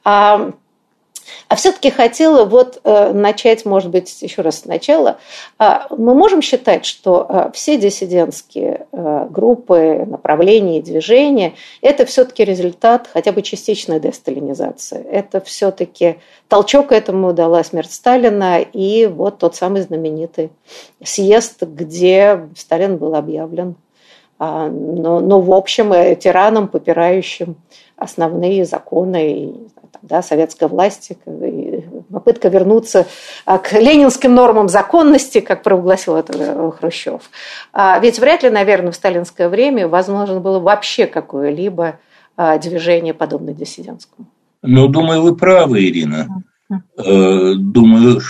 А 0.05 0.53
а 1.49 1.57
все-таки 1.57 1.91
хотела 1.91 2.45
вот 2.45 2.81
э, 2.85 3.13
начать, 3.13 3.65
может 3.65 3.91
быть, 3.91 4.23
еще 4.23 4.43
раз 4.43 4.61
сначала. 4.61 5.19
А, 5.59 5.87
мы 5.91 6.15
можем 6.15 6.43
считать, 6.43 6.85
что 6.85 7.27
э, 7.29 7.51
все 7.55 7.77
диссидентские 7.77 8.87
э, 8.93 9.27
группы, 9.31 10.05
направления 10.07 10.79
и 10.79 10.83
движения– 10.83 11.55
это 11.83 12.07
все-таки 12.07 12.45
результат 12.45 13.09
хотя 13.13 13.33
бы 13.33 13.43
частичной 13.43 14.01
десталинизации. 14.01 15.05
Это 15.05 15.41
все-таки 15.41 16.19
толчок 16.49 16.93
этому 16.93 17.33
дала 17.33 17.65
смерть 17.65 17.93
Сталина 17.93 18.61
и 18.61 19.07
вот 19.07 19.39
тот 19.39 19.57
самый 19.57 19.83
знаменитый 19.83 20.51
съезд, 21.03 21.63
где 21.63 22.49
Сталин 22.57 22.97
был 22.97 23.15
объявлен 23.15 23.77
но, 24.41 25.21
но 25.21 25.41
в 25.41 25.53
общем 25.53 25.93
тираном, 26.17 26.69
попирающим 26.69 27.57
основные 27.97 28.65
законы 28.65 29.53
да, 30.03 30.23
советской 30.23 30.69
власти, 30.69 31.19
попытка 32.11 32.49
вернуться 32.49 33.07
а, 33.45 33.59
к 33.59 33.73
ленинским 33.75 34.35
нормам 34.35 34.69
законности, 34.69 35.41
как 35.41 35.63
провозгласил 35.63 36.17
это 36.17 36.33
э, 36.37 36.71
Хрущев. 36.79 37.31
А 37.73 37.99
ведь 37.99 38.19
вряд 38.19 38.43
ли, 38.43 38.51
наверное, 38.51 38.93
в 38.93 38.97
сталинское 38.97 39.49
время 39.49 39.89
возможно 39.89 40.41
было 40.41 40.59
вообще 40.59 41.07
какое-либо 41.07 41.99
а, 42.37 42.59
движение, 42.59 43.13
подобное 43.13 43.53
диссидентскому. 43.53 44.27
Ну, 44.63 44.89
думаю, 44.89 45.23
вы 45.23 45.37
правы, 45.37 45.85
Ирина. 45.85 46.43
Э, 46.71 47.55
думаю, 47.57 48.21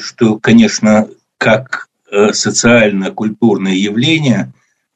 что, 0.00 0.38
конечно, 0.38 1.08
как 1.38 1.88
э, 2.10 2.32
социально-культурное 2.32 3.72
явление 3.72 4.52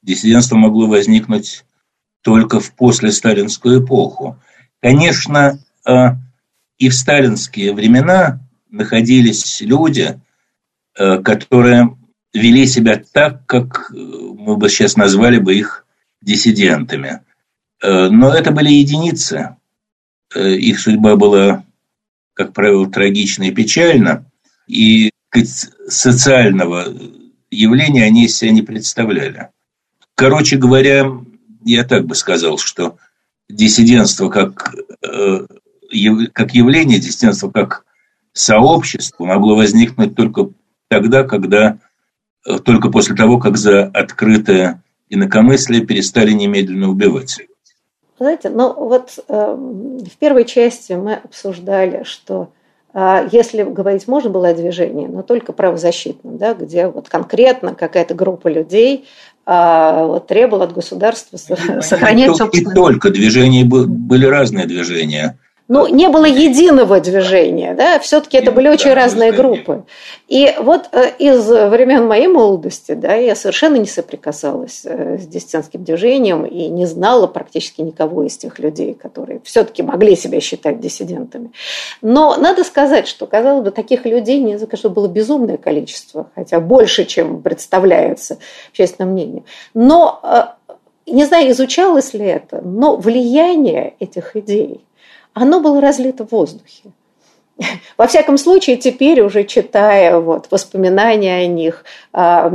диссидентство 0.06 0.56
могло 0.56 0.86
возникнуть 0.86 1.64
только 2.22 2.60
в 2.60 2.72
послесталинскую 2.72 3.84
эпоху. 3.84 4.38
Конечно, 4.80 5.58
а, 5.84 6.16
и 6.78 6.88
в 6.88 6.94
сталинские 6.94 7.74
времена 7.74 8.40
находились 8.70 9.60
люди, 9.60 10.20
э, 10.98 11.18
которые 11.22 11.96
вели 12.32 12.66
себя 12.66 13.02
так, 13.12 13.46
как 13.46 13.90
э, 13.90 13.96
мы 13.96 14.56
бы 14.56 14.68
сейчас 14.68 14.96
назвали 14.96 15.38
бы 15.38 15.54
их 15.54 15.86
диссидентами. 16.20 17.20
Э, 17.82 18.08
но 18.08 18.32
это 18.32 18.50
были 18.50 18.70
единицы. 18.70 19.56
Их 20.34 20.80
судьба 20.80 21.16
была, 21.16 21.64
как 22.34 22.52
правило, 22.52 22.90
трагична 22.90 23.44
и 23.44 23.52
печальна. 23.52 24.28
И 24.66 25.10
социального 25.88 26.86
явления 27.50 28.04
они 28.04 28.24
из 28.24 28.36
себя 28.36 28.50
не 28.50 28.62
представляли. 28.62 29.50
Короче 30.16 30.56
говоря, 30.56 31.12
я 31.64 31.84
так 31.84 32.06
бы 32.06 32.14
сказал, 32.14 32.58
что 32.58 32.96
диссидентство 33.48 34.28
как 34.28 34.74
как 36.32 36.52
явление, 36.54 36.98
диссидентство 36.98 37.50
как 37.50 37.84
сообщество 38.32 39.24
могло 39.24 39.56
возникнуть 39.56 40.16
только 40.16 40.48
тогда, 40.88 41.22
когда 41.22 41.78
э, 42.46 42.58
только 42.58 42.90
после 42.90 43.14
того, 43.14 43.38
как 43.38 43.56
за 43.56 43.84
открытое 43.84 44.82
инакомыслие 45.08 45.86
перестали 45.86 46.32
немедленно 46.32 46.90
убивать. 46.90 47.38
Знаете, 48.18 48.50
ну 48.50 48.72
вот 48.74 49.18
э, 49.28 49.54
в 49.54 50.16
первой 50.18 50.44
части 50.44 50.94
мы 50.94 51.14
обсуждали, 51.14 52.02
что 52.04 52.50
э, 52.92 53.28
если 53.32 53.62
говорить 53.62 54.08
можно 54.08 54.30
было 54.30 54.48
о 54.48 54.54
движении, 54.54 55.06
но 55.06 55.22
только 55.22 55.52
правозащитном, 55.52 56.36
да, 56.36 56.54
где 56.54 56.88
вот 56.88 57.08
конкретно 57.08 57.74
какая-то 57.74 58.14
группа 58.14 58.48
людей 58.48 59.06
э, 59.46 60.04
вот, 60.04 60.26
требовала 60.26 60.64
от 60.64 60.74
государства 60.74 61.36
сохранять 61.36 62.36
собственное... 62.36 62.72
И 62.72 62.74
только. 62.74 63.10
Движения 63.10 63.64
были 63.64 64.26
разные 64.26 64.66
движения 64.66 65.38
ну, 65.68 65.88
не 65.88 66.08
было 66.08 66.26
единого 66.26 67.00
движения, 67.00 67.74
да, 67.74 67.98
все-таки 67.98 68.36
это 68.36 68.52
были 68.52 68.68
очень 68.68 68.92
разные 68.92 69.32
группы. 69.32 69.84
И 70.28 70.54
вот 70.60 70.88
э, 70.92 71.10
из 71.18 71.48
времен 71.48 72.06
моей 72.06 72.28
молодости, 72.28 72.92
да, 72.92 73.14
я 73.14 73.34
совершенно 73.34 73.74
не 73.74 73.86
соприкасалась 73.86 74.82
э, 74.84 75.18
с 75.18 75.26
диссидентским 75.26 75.82
движением 75.82 76.44
и 76.44 76.68
не 76.68 76.86
знала 76.86 77.26
практически 77.26 77.80
никого 77.80 78.22
из 78.22 78.36
тех 78.36 78.60
людей, 78.60 78.94
которые 78.94 79.40
все-таки 79.42 79.82
могли 79.82 80.14
себя 80.14 80.40
считать 80.40 80.78
диссидентами. 80.78 81.50
Но 82.00 82.36
надо 82.36 82.62
сказать, 82.62 83.08
что, 83.08 83.26
казалось 83.26 83.64
бы, 83.64 83.72
таких 83.72 84.06
людей, 84.06 84.40
мне 84.40 84.58
кажется, 84.58 84.88
было 84.88 85.08
безумное 85.08 85.56
количество, 85.56 86.30
хотя 86.36 86.60
больше, 86.60 87.04
чем 87.04 87.42
представляется 87.42 88.38
общественным 88.70 89.14
мнением. 89.14 89.44
Но 89.74 90.20
э, 90.22 90.44
не 91.06 91.24
знаю, 91.24 91.50
изучалось 91.50 92.14
ли 92.14 92.24
это, 92.24 92.60
но 92.62 92.96
влияние 92.96 93.94
этих 93.98 94.36
идей 94.36 94.86
оно 95.36 95.60
было 95.60 95.82
разлито 95.82 96.24
в 96.24 96.32
воздухе. 96.32 96.84
Во 97.98 98.06
всяком 98.06 98.38
случае, 98.38 98.76
теперь 98.76 99.20
уже 99.20 99.44
читая 99.44 100.18
вот, 100.18 100.46
воспоминания 100.50 101.36
о 101.36 101.46
них, 101.46 101.84
а, 102.12 102.50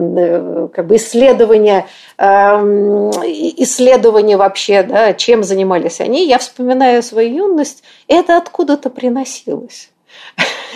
как 0.73 0.87
бы 0.87 0.95
исследования, 0.95 1.87
а, 2.17 2.59
исследования 2.59 4.37
вообще, 4.37 4.83
да, 4.83 5.13
чем 5.13 5.43
занимались 5.43 6.01
они, 6.01 6.27
я 6.27 6.39
вспоминаю 6.39 7.03
свою 7.03 7.47
юность, 7.49 7.83
это 8.07 8.37
откуда-то 8.37 8.89
приносилось. 8.89 9.91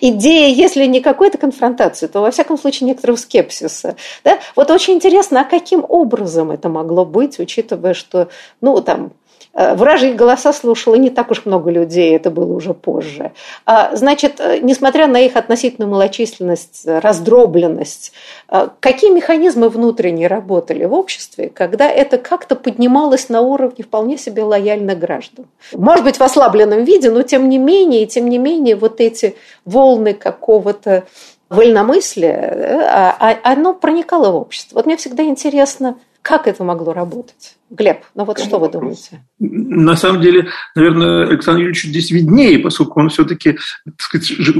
Идея, 0.00 0.54
если 0.54 0.86
не 0.86 1.00
какой-то 1.00 1.38
конфронтации, 1.38 2.08
то, 2.08 2.20
во 2.20 2.30
всяком 2.32 2.58
случае, 2.58 2.88
некоторого 2.88 3.16
скепсиса. 3.16 3.96
Да? 4.24 4.38
Вот 4.56 4.70
очень 4.70 4.94
интересно, 4.94 5.42
а 5.42 5.44
каким 5.44 5.84
образом 5.88 6.50
это 6.50 6.68
могло 6.68 7.04
быть, 7.04 7.38
учитывая, 7.38 7.94
что, 7.94 8.28
ну, 8.60 8.80
там, 8.80 9.12
вражьи 9.52 10.12
голоса 10.12 10.52
слушало 10.52 10.94
не 10.94 11.10
так 11.10 11.30
уж 11.30 11.44
много 11.44 11.70
людей, 11.70 12.14
это 12.14 12.30
было 12.30 12.52
уже 12.52 12.72
позже. 12.72 13.32
А, 13.66 13.94
значит, 13.96 14.38
э, 14.38 14.58
несмотря 14.62 15.06
на 15.06 15.20
их 15.20 15.36
относительную 15.36 15.90
малочисленность, 15.90 16.82
раздробленность, 16.86 18.12
э, 18.48 18.68
какие 18.78 19.10
механизмы 19.10 19.68
внутренние 19.68 20.28
работали 20.28 20.84
в 20.84 20.94
обществе, 20.94 21.50
когда 21.52 21.90
это 21.90 22.18
как-то 22.18 22.54
поднималось 22.54 23.28
на 23.28 23.40
уровне 23.40 23.84
вполне 23.84 24.18
себе 24.18 24.44
лояльных 24.44 24.98
граждан? 24.98 25.46
Может 25.72 26.04
быть, 26.04 26.18
в 26.18 26.22
ослабленном 26.22 26.84
виде, 26.84 27.10
но 27.10 27.22
тем 27.22 27.48
не 27.48 27.58
менее, 27.58 28.06
тем 28.06 28.28
не 28.28 28.38
менее, 28.38 28.76
вот 28.76 29.00
эти 29.00 29.34
волны 29.64 30.14
какого-то 30.14 31.04
вольномыслия, 31.48 32.86
а, 32.88 33.16
а, 33.18 33.52
оно 33.52 33.74
проникало 33.74 34.30
в 34.30 34.36
общество. 34.36 34.76
Вот 34.76 34.86
мне 34.86 34.96
всегда 34.96 35.24
интересно, 35.24 35.98
как 36.22 36.46
это 36.46 36.64
могло 36.64 36.92
работать? 36.92 37.56
Глеб, 37.70 37.98
ну 38.14 38.24
вот 38.24 38.38
что 38.40 38.58
вы 38.58 38.68
думаете? 38.68 39.24
На 39.38 39.96
самом 39.96 40.20
деле, 40.20 40.48
наверное, 40.74 41.26
Александр 41.26 41.60
Юрьевич 41.60 41.84
здесь 41.84 42.10
виднее, 42.10 42.58
поскольку 42.58 43.00
он 43.00 43.08
все-таки 43.08 43.58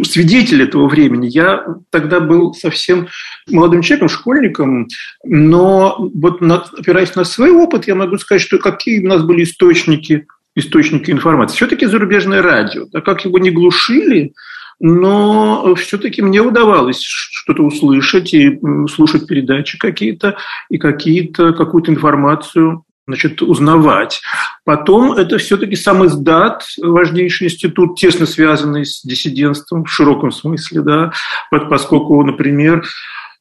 свидетель 0.05 0.63
этого 0.63 0.89
времени. 0.89 1.27
Я 1.27 1.65
тогда 1.91 2.21
был 2.21 2.55
совсем 2.55 3.09
молодым 3.49 3.83
человеком, 3.83 4.09
школьником, 4.09 4.89
но 5.25 5.97
вот 6.15 6.41
опираясь 6.43 7.15
на 7.15 7.25
свой 7.25 7.51
опыт, 7.51 7.87
я 7.87 7.95
могу 7.95 8.17
сказать, 8.19 8.43
что 8.43 8.59
какие 8.59 9.05
у 9.05 9.09
нас 9.09 9.23
были 9.23 9.43
источники 9.43 10.27
источники 10.57 11.11
информации. 11.11 11.57
Все-таки 11.57 11.87
зарубежное 11.87 12.43
радио. 12.43 12.87
А 12.93 13.01
как 13.01 13.25
его 13.25 13.39
не 13.39 13.51
глушили, 13.51 14.33
но 14.81 15.75
все-таки 15.77 16.23
мне 16.23 16.41
удавалось 16.41 17.03
что-то 17.03 17.63
услышать 17.63 18.33
и 18.35 18.59
слушать 18.93 19.27
передачи 19.27 19.79
какие-то, 19.79 20.37
и 20.71 20.79
какие-то, 20.79 21.53
какую-то 21.53 21.93
информацию 21.93 22.85
значит, 23.07 23.43
узнавать. 23.43 24.23
Потом 24.65 25.13
это 25.13 25.39
все-таки 25.39 25.75
сам 25.75 26.07
издат, 26.07 26.65
важнейший 26.81 27.49
институт, 27.49 27.99
тесно 27.99 28.25
связанный 28.25 28.87
с 28.87 29.03
диссидентством 29.03 29.85
в 29.85 29.91
широком 29.91 30.31
смысле, 30.31 30.83
да, 30.83 31.13
поскольку, 31.51 32.23
например, 32.23 32.85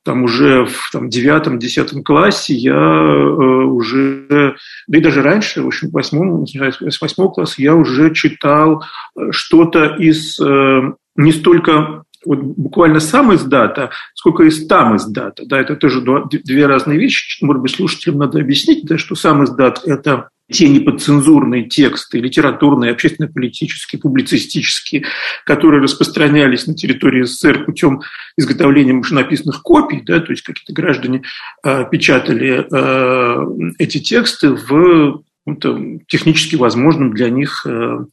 там 0.04 0.24
уже 0.24 0.66
в 0.66 0.90
там, 0.92 1.10
девятом-десятом 1.10 2.04
классе 2.04 2.54
я 2.54 2.74
э, 2.74 2.74
уже, 2.74 4.56
да 4.88 4.98
и 4.98 5.02
даже 5.02 5.22
раньше, 5.22 5.62
в 5.62 5.68
общем, 5.68 5.90
восьмом, 5.92 6.48
с 6.48 7.02
восьмого 7.02 7.30
класса 7.30 7.56
я 7.58 7.76
уже 7.76 8.14
читал 8.16 8.84
э, 9.16 9.32
что-то 9.32 9.96
из 10.00 10.40
э, 10.40 10.94
не 11.20 11.32
столько 11.32 12.04
вот 12.26 12.40
буквально 12.40 13.00
сам 13.00 13.32
из 13.32 13.44
дата, 13.44 13.92
сколько 14.14 14.44
из 14.44 14.68
там 14.68 14.96
из 14.96 15.06
дата. 15.06 15.44
Да, 15.46 15.60
это 15.60 15.76
тоже 15.76 16.02
две 16.02 16.66
разные 16.66 17.00
вещи. 17.00 17.44
Может 17.44 17.62
быть, 17.62 17.72
слушателям 17.72 18.20
надо 18.20 18.40
объяснить, 18.40 18.86
да, 18.86 18.98
что 18.98 19.16
сам 19.16 19.44
из 19.44 19.52
дат– 19.52 19.82
это 19.86 20.30
те 20.52 20.68
неподцензурные 20.68 21.70
тексты, 21.70 22.20
литературные, 22.20 22.92
общественно-политические, 22.92 24.02
публицистические, 24.02 25.06
которые 25.46 25.82
распространялись 25.82 26.66
на 26.66 26.74
территории 26.74 27.24
СССР 27.24 27.66
путем 27.66 28.02
изготовления 28.36 28.94
машинописных 28.94 29.62
копий, 29.62 30.02
да, 30.02 30.20
то 30.20 30.32
есть 30.32 30.42
какие-то 30.42 30.74
граждане 30.74 31.22
э, 31.64 31.86
печатали 31.92 32.66
э, 32.72 33.74
эти 33.78 34.00
тексты 34.00 34.50
в 34.50 35.22
технически 35.56 36.56
возможным 36.56 37.14
для 37.14 37.30
них 37.30 37.66
э, 37.66 38.06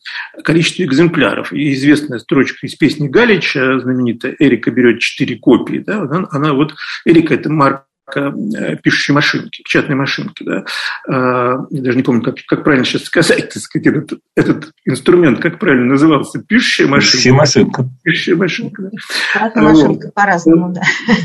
количестве 0.42 0.84
экземпляров. 0.84 1.52
И 1.52 1.72
известная 1.74 2.18
строчка 2.18 2.66
из 2.66 2.74
песни 2.74 3.08
Галича, 3.08 3.80
знаменитая 3.80 4.36
«Эрика 4.38 4.70
берет 4.70 5.00
четыре 5.00 5.36
копии», 5.36 5.78
да, 5.78 6.02
она, 6.02 6.28
она 6.30 6.52
вот, 6.52 6.74
Эрика– 7.04 7.34
это 7.36 7.50
марка 7.50 7.85
Э, 8.14 8.76
пишущей 8.82 9.12
машинки, 9.12 9.62
печатной 9.62 9.96
машинки. 9.96 10.44
Да. 10.44 10.64
А, 11.08 11.66
я 11.70 11.82
даже 11.82 11.96
не 11.96 12.04
помню, 12.04 12.22
как, 12.22 12.36
как 12.46 12.62
правильно 12.62 12.84
сейчас 12.84 13.02
сказать, 13.02 13.52
так 13.52 13.60
сказать 13.60 13.86
этот, 13.88 14.20
этот 14.36 14.72
инструмент, 14.84 15.40
как 15.40 15.58
правильно 15.58 15.86
назывался, 15.86 16.38
пишущая 16.38 16.86
машинка. 16.86 17.10
Пишущая 17.10 17.32
машинка. 17.34 17.90
Пишущая 18.04 18.36
машинка, 18.36 18.82
да. 18.82 19.60
Машинка 19.60 20.12
по-разному, 20.14 20.72
да. 20.72 20.82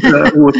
да 0.09 0.31
вот. 0.33 0.55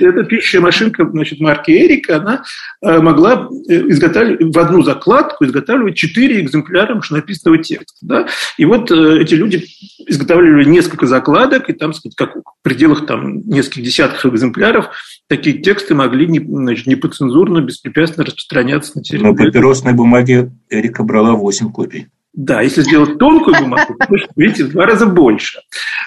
Эта 0.00 0.22
пишущая 0.22 0.60
машинка, 0.60 1.04
значит, 1.10 1.40
марки 1.40 1.72
Эрика, 1.72 2.18
она 2.18 2.44
э, 2.82 3.00
могла 3.00 3.48
э, 3.68 3.88
изготавливать 3.88 4.54
в 4.54 4.58
одну 4.60 4.82
закладку 4.82 5.44
изготавливать 5.46 5.96
четыре 5.96 6.42
экземпляра 6.42 6.94
машинописного 6.94 7.58
текста. 7.58 7.98
Да. 8.02 8.28
И 8.56 8.64
вот 8.64 8.92
эти 8.92 9.34
люди 9.34 9.66
изготавливали 10.06 10.68
несколько 10.68 11.06
закладок, 11.06 11.68
и 11.68 11.72
там, 11.72 11.92
сказать, 11.92 12.14
как 12.14 12.36
пределах 12.66 13.06
там, 13.06 13.48
нескольких 13.48 13.84
десятков 13.84 14.34
экземпляров 14.34 14.88
такие 15.28 15.58
тексты 15.58 15.94
могли 15.94 16.26
не, 16.26 16.40
значит, 16.40 16.88
непоцензурно, 16.88 17.60
беспрепятственно 17.60 18.26
распространяться 18.26 18.96
на 18.96 19.04
территории. 19.04 19.30
На 19.30 19.36
папиросной 19.36 19.92
бумаге 19.92 20.50
Эрика 20.68 21.04
брала 21.04 21.34
8 21.34 21.70
копий. 21.70 22.08
Да, 22.32 22.62
если 22.62 22.82
сделать 22.82 23.18
тонкую 23.18 23.56
бумагу, 23.60 23.94
то, 23.96 24.16
видите, 24.34 24.64
в 24.64 24.72
два 24.72 24.84
раза 24.84 25.06
больше. 25.06 25.60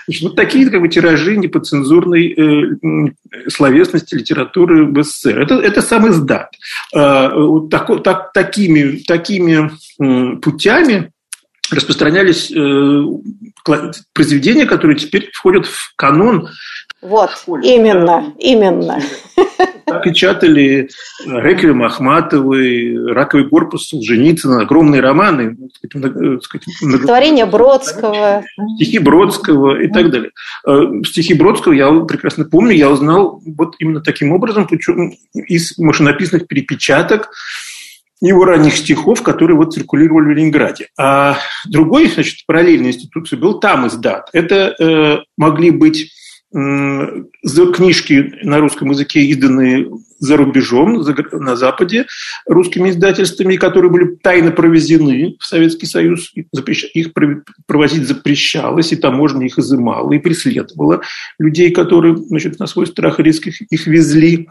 Значит, 0.06 0.24
вот 0.24 0.36
такие 0.36 0.70
как 0.70 0.82
бы, 0.82 0.90
тиражи 0.90 1.38
непоцензурной 1.38 2.34
э, 2.34 3.10
словесности, 3.48 4.16
литературы 4.16 4.86
в 4.86 5.02
СССР. 5.02 5.40
Это, 5.40 5.56
это 5.56 5.82
сам 5.82 6.10
издат. 6.10 6.52
Э, 6.94 7.30
так, 7.72 8.04
так, 8.04 8.34
такими, 8.34 8.98
такими 9.08 9.72
э, 10.02 10.36
путями 10.42 11.14
распространялись 11.72 12.52
э, 12.52 13.04
произведения, 14.14 14.66
которые 14.66 14.98
теперь 14.98 15.30
входят 15.34 15.66
в 15.66 15.94
канон 15.96 16.50
вот, 17.02 17.32
именно, 17.64 18.34
именно. 18.40 19.00
Печатали 20.04 20.90
Реквием 21.26 21.82
Ахматовой, 21.82 23.14
Раковый 23.14 23.48
корпус 23.48 23.88
Солженицына, 23.88 24.64
огромные 24.64 25.02
романы. 25.02 25.56
Творение 27.06 27.46
Бродского. 27.46 28.44
Стихи 28.76 29.00
Бродского 29.00 29.82
и 29.82 29.88
так 29.88 30.12
далее. 30.12 30.32
Э, 30.68 31.02
стихи 31.06 31.34
Бродского 31.34 31.72
я 31.72 31.90
прекрасно 32.02 32.44
помню, 32.44 32.76
я 32.76 32.90
узнал 32.90 33.42
вот 33.46 33.76
именно 33.80 34.02
таким 34.02 34.34
образом 34.34 34.68
из 35.34 35.78
машинописных 35.78 36.48
перепечаток 36.48 37.30
его 38.22 38.46
ранних 38.46 38.76
стихов, 38.76 39.24
которые 39.24 39.56
вот 39.56 39.74
циркулировали 39.74 40.34
в 40.34 40.38
Ленинграде. 40.38 40.88
А 40.98 41.38
другой, 41.66 42.08
значит, 42.08 42.46
параллельной 42.46 42.90
институцией 42.90 43.42
был 43.42 43.60
там 43.60 43.88
издат. 43.88 44.30
Это 44.34 44.76
э, 44.80 45.18
могли 45.38 45.72
быть 45.72 46.12
книжки 46.52 48.34
на 48.44 48.60
русском 48.60 48.90
языке, 48.90 49.22
изданные 49.22 49.88
за 50.18 50.36
рубежом, 50.36 51.06
на 51.32 51.56
Западе, 51.56 52.08
русскими 52.48 52.90
издательствами, 52.90 53.56
которые 53.56 53.92
были 53.92 54.16
тайно 54.16 54.52
провезены 54.52 55.38
в 55.40 55.46
Советский 55.46 55.86
Союз. 55.86 56.32
Их 56.94 57.14
провозить 57.68 58.08
запрещалось, 58.08 58.92
и 58.92 58.96
таможня 58.96 59.46
их 59.46 59.60
изымала 59.60 60.12
и 60.12 60.20
преследовала 60.20 61.02
людей, 61.38 61.72
которые 61.72 62.18
значит, 62.18 62.60
на 62.60 62.68
свой 62.68 62.88
страх 62.88 63.20
и 63.20 63.24
риск 63.24 63.48
их, 63.48 63.62
их 63.62 63.88
везли. 63.88 64.50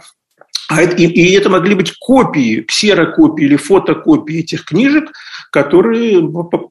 А 0.69 0.83
это, 0.83 0.97
и, 0.97 1.07
и 1.07 1.33
это 1.33 1.49
могли 1.49 1.75
быть 1.75 1.95
копии, 1.99 2.61
ксерокопии 2.61 3.45
или 3.45 3.57
фотокопии 3.57 4.41
этих 4.41 4.65
книжек, 4.65 5.13
которые 5.51 6.21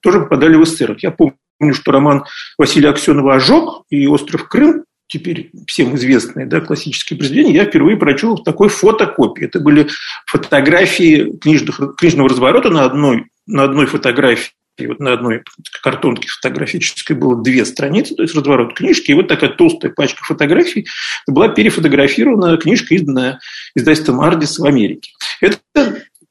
тоже 0.01 0.21
попадали 0.21 0.55
в 0.55 0.65
СССР. 0.65 0.97
Я 1.01 1.12
помню, 1.12 1.33
что 1.73 1.91
роман 1.91 2.23
Василия 2.57 2.89
Аксенова 2.89 3.36
«Ожог» 3.36 3.86
и 3.89 4.07
«Остров 4.07 4.47
Крым» 4.47 4.83
теперь 5.07 5.51
всем 5.67 5.95
известные 5.95 6.45
да, 6.45 6.60
классические 6.60 7.17
произведения, 7.17 7.53
я 7.53 7.65
впервые 7.65 7.97
прочел 7.97 8.36
в 8.36 8.43
такой 8.43 8.69
фотокопии. 8.69 9.45
Это 9.45 9.60
были 9.60 9.88
фотографии 10.25 11.31
книжных, 11.38 11.79
книжного 11.97 12.29
разворота 12.29 12.69
на 12.69 12.83
одной, 12.83 13.25
на 13.45 13.63
одной 13.63 13.86
фотографии 13.86 14.51
и 14.83 14.87
вот 14.87 14.99
на 14.99 15.13
одной 15.13 15.43
картонке 15.81 16.27
фотографической 16.27 17.15
было 17.15 17.41
две 17.41 17.65
страницы, 17.65 18.15
то 18.15 18.23
есть 18.23 18.35
разворот 18.35 18.73
книжки, 18.75 19.11
и 19.11 19.13
вот 19.13 19.27
такая 19.27 19.49
толстая 19.51 19.91
пачка 19.91 20.23
фотографий 20.23 20.87
была 21.27 21.49
перефотографирована 21.49 22.57
книжка, 22.57 22.95
изданная 22.95 23.39
издательством 23.75 24.21
«Ардис» 24.21 24.59
в 24.59 24.65
Америке. 24.65 25.11
Это 25.41 25.57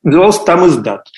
называлось 0.02 0.38
«Там 0.40 0.66
издат». 0.66 1.08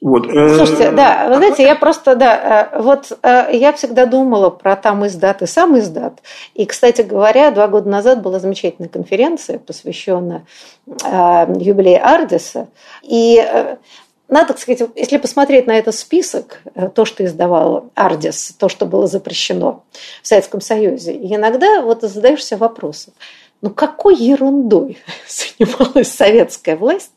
Вот. 0.00 0.28
Э, 0.28 0.56
Слушайте, 0.56 0.92
да, 0.92 1.28
вы 1.28 1.36
знаете, 1.36 1.62
я 1.64 1.74
просто, 1.74 2.14
да, 2.14 2.70
э, 2.72 2.80
вот 2.80 3.10
э, 3.22 3.48
я 3.52 3.72
всегда 3.72 4.06
думала 4.06 4.50
про 4.50 4.76
там 4.76 5.06
издат 5.06 5.42
и 5.42 5.46
сам 5.46 5.78
издат. 5.78 6.20
И, 6.54 6.64
кстати 6.66 7.02
говоря, 7.02 7.50
два 7.50 7.66
года 7.66 7.88
назад 7.88 8.22
была 8.22 8.38
замечательная 8.38 8.88
конференция, 8.88 9.58
посвященная 9.58 10.46
юбилею 10.86 12.06
Ардиса. 12.06 12.68
И 13.02 13.42
надо 14.28 14.56
сказать, 14.56 14.88
если 14.96 15.18
посмотреть 15.18 15.66
на 15.66 15.78
этот 15.78 15.94
список, 15.94 16.60
э, 16.74 16.88
то, 16.88 17.04
что 17.04 17.24
издавал 17.24 17.90
Ардис, 17.94 18.54
то, 18.58 18.68
что 18.68 18.86
было 18.86 19.06
запрещено 19.06 19.84
в 20.22 20.26
Советском 20.26 20.60
Союзе, 20.60 21.14
иногда 21.14 21.82
вот 21.82 22.02
задаешься 22.02 22.56
вопросом, 22.56 23.12
ну 23.60 23.70
какой 23.70 24.16
ерундой 24.16 24.98
занималась 25.28 26.12
советская 26.12 26.76
власть, 26.76 27.10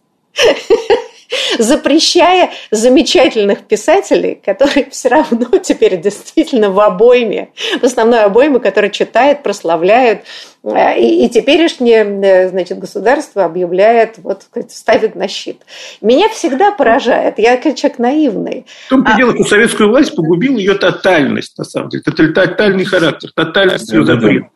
запрещая 1.59 2.51
замечательных 2.71 3.61
писателей, 3.61 4.39
которые 4.43 4.89
все 4.91 5.09
равно 5.09 5.57
теперь 5.59 5.99
действительно 5.99 6.69
в 6.69 6.79
обойме, 6.79 7.49
в 7.79 7.83
основной 7.83 8.23
обойме, 8.23 8.59
которые 8.59 8.91
читают, 8.91 9.43
прославляют. 9.43 10.21
Э, 10.63 10.99
и, 10.99 11.25
и 11.25 11.29
теперешнее 11.29 12.03
э, 12.03 12.49
значит, 12.49 12.79
государство 12.79 13.45
объявляет, 13.45 14.17
вот, 14.17 14.43
ставит 14.69 15.15
на 15.15 15.27
щит. 15.27 15.61
Меня 16.01 16.29
всегда 16.29 16.71
поражает, 16.71 17.39
я 17.39 17.57
человек 17.57 17.99
наивный. 17.99 18.65
В 18.87 18.89
том-то 18.89 19.11
а... 19.13 19.17
дело, 19.17 19.33
что 19.35 19.43
советскую 19.43 19.89
власть 19.89 20.15
погубила 20.15 20.57
ее 20.57 20.75
тотальность, 20.75 21.57
на 21.57 21.63
самом 21.63 21.89
деле. 21.89 22.03
Это 22.05 22.27
тотальный 22.31 22.85
характер, 22.85 23.31
тотальность 23.33 23.91
ее 23.91 24.05
запретов. 24.05 24.49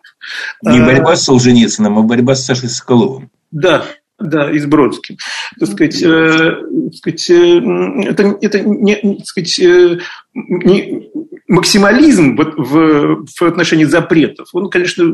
Не 0.61 0.79
а, 0.79 0.85
борьба 0.85 1.15
с 1.15 1.23
Солженицыным, 1.23 1.97
а 1.97 2.01
борьба 2.03 2.35
с 2.35 2.45
Сашей 2.45 2.69
Соколовым. 2.69 3.31
Да, 3.49 3.83
да, 4.21 4.51
и 4.51 4.59
с 4.59 4.65
Бродским. 4.65 5.17
Так 5.59 5.69
сказать, 5.69 6.01
э, 6.01 6.55
так 6.91 6.93
сказать, 6.95 7.29
э, 7.29 7.59
это, 8.07 8.37
это 8.41 8.59
не, 8.61 8.95
так 8.95 9.25
сказать, 9.25 9.59
э, 9.59 9.99
не, 10.33 11.09
максимализм 11.47 12.35
в, 12.35 12.55
в, 12.57 13.25
в 13.25 13.41
отношении 13.41 13.85
запретов, 13.85 14.49
он, 14.53 14.69
конечно, 14.69 15.13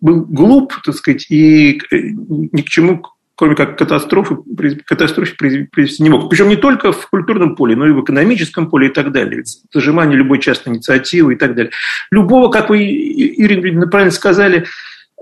был 0.00 0.24
глуп, 0.24 0.74
так 0.84 0.94
сказать, 0.94 1.26
и 1.30 1.80
ни 1.90 2.62
к 2.62 2.68
чему, 2.68 3.02
кроме 3.34 3.54
как 3.54 3.78
катастрофы, 3.78 4.36
катастрофе 4.84 5.34
привести 5.36 6.02
не 6.02 6.10
мог. 6.10 6.28
Причем 6.28 6.48
не 6.48 6.56
только 6.56 6.92
в 6.92 7.08
культурном 7.08 7.56
поле, 7.56 7.76
но 7.76 7.86
и 7.86 7.92
в 7.92 8.02
экономическом 8.02 8.68
поле 8.68 8.88
и 8.88 8.92
так 8.92 9.12
далее. 9.12 9.44
Зажимание 9.72 10.18
любой 10.18 10.40
частной 10.40 10.74
инициативы 10.74 11.34
и 11.34 11.36
так 11.36 11.54
далее. 11.54 11.72
Любого, 12.10 12.50
как 12.50 12.70
вы, 12.70 12.84
Ирина 12.84 13.86
правильно 13.86 14.12
сказали, 14.12 14.66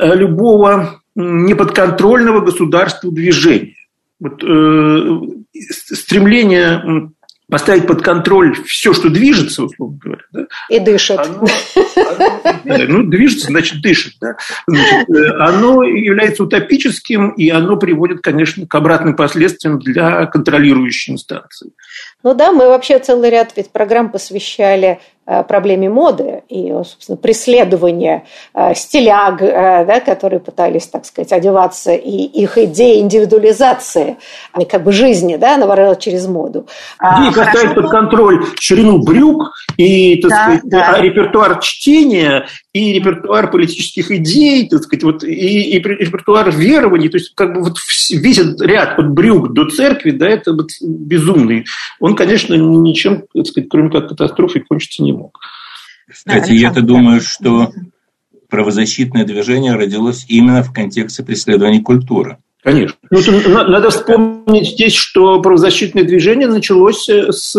любого 0.01 1.03
неподконтрольного 1.17 2.41
государству 2.41 3.11
движения. 3.11 3.75
Вот, 4.21 4.43
э, 4.43 5.21
стремление 5.93 7.11
поставить 7.49 7.87
под 7.87 8.03
контроль 8.03 8.55
все, 8.65 8.93
что 8.93 9.09
движется, 9.09 9.65
условно 9.65 9.99
говоря. 10.03 10.23
Да, 10.33 10.47
и 10.69 10.81
дышит. 10.81 11.19
Оно, 11.19 11.47
оно, 12.65 12.85
ну, 12.89 13.03
движется, 13.05 13.47
значит, 13.47 13.81
дышит. 13.83 14.15
Да, 14.21 14.37
значит, 14.67 15.09
э, 15.11 15.31
оно 15.39 15.83
является 15.85 16.43
утопическим, 16.43 17.31
и 17.31 17.49
оно 17.49 17.77
приводит, 17.77 18.21
конечно, 18.21 18.67
к 18.67 18.75
обратным 18.75 19.15
последствиям 19.15 19.79
для 19.79 20.27
контролирующей 20.27 21.13
инстанции. 21.13 21.71
Ну 22.23 22.35
да, 22.35 22.53
мы 22.53 22.69
вообще 22.69 22.99
целый 22.99 23.31
ряд 23.31 23.53
ведь 23.57 23.71
программ 23.71 24.11
посвящали 24.11 25.01
проблеме 25.27 25.91
моды 25.91 26.43
и, 26.49 26.71
собственно, 26.85 27.17
преследования 27.17 28.25
э, 28.55 28.75
стиляг, 28.75 29.43
э, 29.43 29.85
да, 29.85 30.01
которые 30.01 30.41
пытались, 30.41 30.87
так 30.87 31.05
сказать, 31.05 31.33
одеваться, 31.33 31.93
и 31.93 32.11
их 32.11 32.59
идеи 32.59 33.01
индивидуализации 33.01 34.17
как 34.69 34.85
бы 34.85 34.93
жизни, 34.93 35.37
да, 35.37 35.57
наворила 35.57 35.97
через 35.97 36.27
моду. 36.27 36.67
А, 36.99 37.29
и 37.29 37.35
поставить 37.35 37.75
под 37.75 37.91
контроль 37.91 38.45
ширину 38.61 38.99
брюк 38.99 39.53
и, 39.77 40.21
так 40.23 40.31
да, 40.31 40.45
сказать, 40.45 40.61
да. 40.65 41.01
репертуар 41.01 41.59
чтения 41.61 42.47
и 42.77 42.93
репертуар 42.93 43.51
политических 43.51 44.11
идей, 44.11 44.69
так 44.69 44.83
сказать, 44.83 45.03
вот, 45.03 45.25
и, 45.25 45.77
и 45.77 45.79
репертуар 45.79 46.51
верований, 46.51 47.09
то 47.09 47.17
есть 47.17 47.33
как 47.35 47.55
бы 47.55 47.63
вот 47.63 47.79
весь 48.11 48.39
этот 48.39 48.61
ряд 48.61 48.99
от 48.99 49.11
брюк 49.13 49.55
до 49.55 49.69
церкви, 49.71 50.11
да, 50.11 50.29
это 50.29 50.53
вот 50.53 50.69
безумный. 50.83 51.65
Он, 52.01 52.15
конечно, 52.15 52.55
ничем, 52.55 53.25
так 53.35 53.47
сказать, 53.47 53.71
кроме 53.71 53.91
как 53.91 54.09
катастрофой 54.09 54.63
кончиться 54.63 55.03
не 55.03 55.13
мог. 55.13 55.39
Кстати, 56.09 56.53
я-то 56.53 56.83
думаю, 56.83 57.21
что 57.23 57.73
правозащитное 58.49 59.25
движение 59.25 59.75
родилось 59.75 60.27
именно 60.29 60.63
в 60.63 60.73
контексте 60.73 61.23
преследования 61.25 61.81
культуры. 61.81 62.39
Конечно. 62.67 62.99
Ну, 63.13 63.21
надо 63.69 63.91
вспомнить 63.91 64.71
здесь, 64.71 64.93
что 64.93 65.41
правозащитное 65.41 66.03
движение 66.03 66.49
началось 66.49 67.09
э, 67.09 67.31
с 67.31 67.55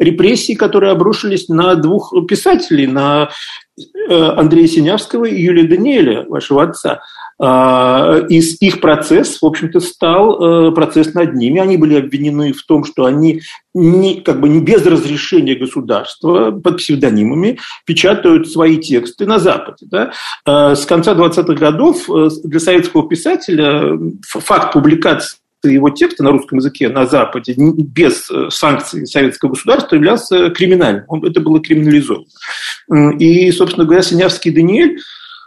репрессий, 0.00 0.56
которые 0.56 0.90
обрушились 0.90 1.48
на 1.48 1.76
двух 1.76 2.12
писателей, 2.26 2.88
на 2.88 3.30
э, 3.78 4.12
Андрея 4.12 4.66
Синявского 4.66 5.26
и 5.26 5.40
Юлия 5.40 5.68
Даниэля, 5.68 6.24
вашего 6.24 6.64
отца. 6.64 7.00
А, 7.42 8.18
и 8.28 8.38
их 8.38 8.80
процесс, 8.80 9.40
в 9.40 9.46
общем-то, 9.46 9.80
стал 9.80 10.68
э, 10.68 10.72
процесс 10.72 11.14
над 11.14 11.34
ними. 11.34 11.58
Они 11.58 11.78
были 11.78 11.94
обвинены 11.94 12.52
в 12.52 12.62
том, 12.64 12.84
что 12.84 13.06
они 13.06 13.40
не, 13.72 14.20
как 14.20 14.40
бы 14.40 14.48
не 14.50 14.60
без 14.60 14.84
разрешения 14.84 15.54
государства 15.54 16.50
под 16.50 16.76
псевдонимами 16.76 17.58
печатают 17.86 18.50
свои 18.50 18.76
тексты 18.76 19.24
на 19.24 19.38
Западе. 19.38 19.86
Да? 19.90 20.12
А, 20.44 20.74
с 20.74 20.84
конца 20.84 21.14
20-х 21.14 21.54
годов 21.54 22.10
э, 22.10 22.28
для 22.44 22.60
советского 22.60 23.08
писателя 23.08 23.98
факт 24.28 24.74
публикации 24.74 25.38
его 25.62 25.90
текста 25.90 26.22
на 26.22 26.30
русском 26.30 26.58
языке 26.58 26.88
на 26.88 27.06
Западе 27.06 27.54
без 27.56 28.30
э, 28.30 28.48
санкций 28.50 29.06
советского 29.06 29.50
государства 29.50 29.96
являлся 29.96 30.50
криминальным. 30.50 31.24
Это 31.24 31.40
было 31.40 31.60
криминализовано. 31.60 32.26
И, 33.18 33.50
собственно 33.52 33.84
говоря, 33.86 34.02
Синявский 34.02 34.50
Даниэль 34.50 34.98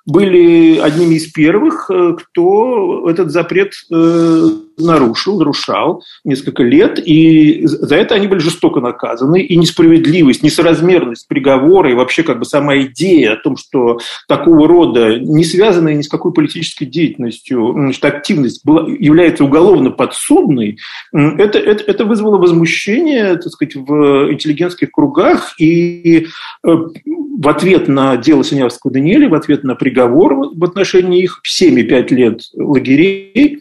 были 0.06 0.78
одними 0.78 1.16
из 1.16 1.32
первых, 1.32 1.90
э, 1.90 2.16
кто 2.18 3.10
этот 3.10 3.32
запрет 3.32 3.74
э, 3.92 4.48
нарушил, 4.78 5.38
нарушал 5.38 6.04
несколько 6.24 6.64
лет, 6.64 7.00
и 7.04 7.66
за 7.66 7.96
это 7.96 8.16
они 8.16 8.28
были 8.28 8.40
жестоко 8.40 8.80
наказаны, 8.80 9.42
и 9.42 9.56
несправедливость, 9.56 10.44
несоразмерность 10.44 11.28
приговора, 11.28 11.92
и 11.92 11.96
вообще 11.96 12.24
как 12.24 12.40
бы 12.40 12.46
сама 12.46 12.78
идея 12.82 13.34
о 13.34 13.38
том, 13.38 13.58
что 13.58 14.00
такого 14.28 14.68
рода, 14.68 15.18
не 15.20 15.44
связанная 15.44 15.96
ни 15.96 16.02
с 16.02 16.10
какой 16.10 16.34
политической 16.34 16.86
деятельностью, 16.86 17.74
значит, 17.74 18.04
активность 18.06 18.66
была, 18.66 18.88
является 18.88 19.44
уголовно 19.44 19.92
подсудной, 19.92 20.78
это, 21.12 21.60
это, 21.60 21.84
это 21.84 22.06
вызвало 22.06 22.38
возмущение, 22.38 23.36
так 23.36 23.52
сказать, 23.52 23.76
в 23.76 24.32
интеллигентских 24.32 24.92
кругах, 24.92 25.56
и 25.60 26.28
э, 26.66 26.70
в 26.70 27.48
ответ 27.48 27.88
на 27.88 28.18
дело 28.18 28.44
Синявского 28.44 28.92
Даниэля, 28.92 29.30
в 29.30 29.34
ответ 29.34 29.64
на 29.64 29.76
приговор 29.76 30.52
в 30.54 30.64
отношении 30.64 31.22
их 31.22 31.42
7,5 31.46 32.08
лет 32.10 32.42
лагерей, 32.56 33.60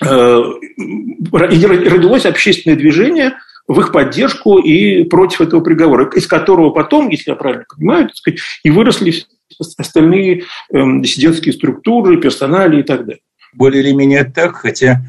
родилось 0.00 2.26
общественное 2.26 2.76
движение 2.76 3.34
в 3.68 3.80
их 3.80 3.92
поддержку 3.92 4.58
и 4.58 5.04
против 5.04 5.40
этого 5.40 5.60
приговора, 5.60 6.10
из 6.14 6.26
которого 6.26 6.70
потом, 6.70 7.08
если 7.08 7.30
я 7.30 7.36
правильно 7.36 7.64
понимаю, 7.68 8.10
сказать, 8.14 8.40
и 8.62 8.70
выросли 8.70 9.24
остальные 9.78 10.44
эм, 10.72 11.02
диссидентские 11.02 11.52
структуры, 11.52 12.20
персонали 12.20 12.80
и 12.80 12.82
так 12.82 13.06
далее. 13.06 13.22
Более 13.52 13.82
или 13.82 13.92
менее 13.92 14.24
так, 14.24 14.56
хотя 14.56 15.02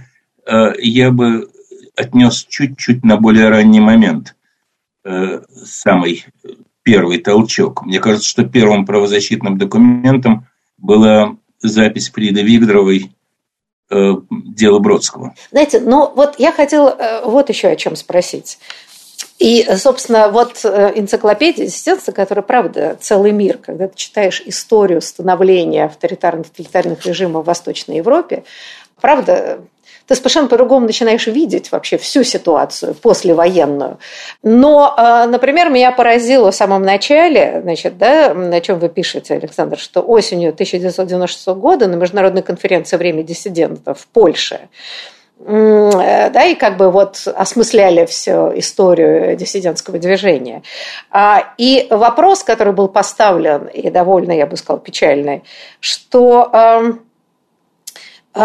э, 0.46 0.74
я 0.80 1.12
бы 1.12 1.50
отнес 1.96 2.46
чуть-чуть 2.48 3.04
на 3.04 3.18
более 3.18 3.50
ранний 3.50 3.80
момент 3.80 4.36
э, 5.04 5.42
самый 5.66 6.26
первый 6.84 7.20
толчок. 7.20 7.86
Мне 7.86 8.00
кажется, 8.00 8.30
что 8.30 8.46
первым 8.46 8.86
правозащитным 8.86 9.58
документом 9.58 10.48
была 10.78 11.36
запись 11.60 12.10
Фриды 12.10 12.44
Вигдоровой 12.44 13.12
э, 13.90 14.14
дело 14.30 14.80
Бродского. 14.80 15.34
Знаете, 15.52 15.80
ну 15.80 16.12
вот 16.16 16.36
я 16.38 16.52
хотела 16.52 16.90
э, 16.90 17.22
вот 17.26 17.50
еще 17.50 17.68
о 17.70 17.76
чем 17.76 17.96
спросить. 17.96 18.60
И, 19.40 19.68
собственно, 19.76 20.30
вот 20.30 20.62
э, 20.64 20.94
энциклопедия 20.96 21.66
диссидентства, 21.66 22.12
которая, 22.12 22.44
правда, 22.44 22.98
целый 23.00 23.32
мир, 23.32 23.60
когда 23.60 23.88
ты 23.88 23.96
читаешь 23.96 24.42
историю 24.46 25.00
становления 25.02 25.86
авторитарных 25.86 26.50
тоталитарных 26.50 27.06
режимов 27.06 27.44
в 27.44 27.48
Восточной 27.48 27.98
Европе, 27.98 28.44
правда, 29.00 29.60
ты 30.08 30.16
совершенно 30.16 30.47
по-другому 30.47 30.86
начинаешь 30.86 31.28
видеть 31.28 31.72
вообще 31.72 31.97
всю 31.97 32.24
ситуацию 32.24 32.95
послевоенную. 32.95 33.99
Но, 34.41 34.93
а, 34.95 35.28
например, 35.28 35.70
меня 35.70 35.91
поразило 35.91 36.51
в 36.51 36.55
самом 36.55 36.84
начале, 36.84 37.60
значит, 37.62 37.97
да, 37.97 38.34
на 38.34 38.62
чем 38.62 38.80
вы 38.80 38.89
пишете, 38.89 39.36
Александр, 39.36 39.78
что 39.78 40.01
осенью 40.01 40.49
1996 40.53 41.47
года 41.47 41.88
на 41.88 41.95
международной 41.95 42.41
конференции 42.41 42.95
«Время 42.95 43.24
диссидентов» 43.24 43.99
в 43.99 44.08
Польше 44.08 44.70
э, 45.39 46.30
да, 46.30 46.45
и 46.45 46.55
как 46.55 46.78
бы 46.78 46.89
вот 46.89 47.28
осмысляли 47.28 48.05
всю 48.05 48.58
историю 48.58 49.36
диссидентского 49.36 49.99
движения. 49.99 50.64
А, 51.12 51.53
и 51.58 51.88
вопрос, 51.89 52.43
который 52.43 52.72
был 52.72 52.88
поставлен, 52.88 53.66
и 53.66 53.89
довольно, 53.89 54.32
я 54.32 54.47
бы 54.47 54.55
сказала, 54.55 54.80
печальный, 54.80 55.43
что 55.82 56.49
а 56.53 56.97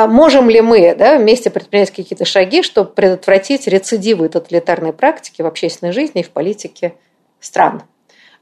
можем 0.06 0.48
ли 0.48 0.60
мы 0.60 0.94
да, 0.94 1.18
вместе 1.18 1.50
предпринять 1.50 1.90
какие-то 1.90 2.24
шаги, 2.24 2.62
чтобы 2.62 2.90
предотвратить 2.90 3.66
рецидивы 3.66 4.28
тоталитарной 4.28 4.92
практики 4.92 5.42
в 5.42 5.46
общественной 5.46 5.92
жизни 5.92 6.20
и 6.20 6.24
в 6.24 6.30
политике 6.30 6.94
стран 7.40 7.82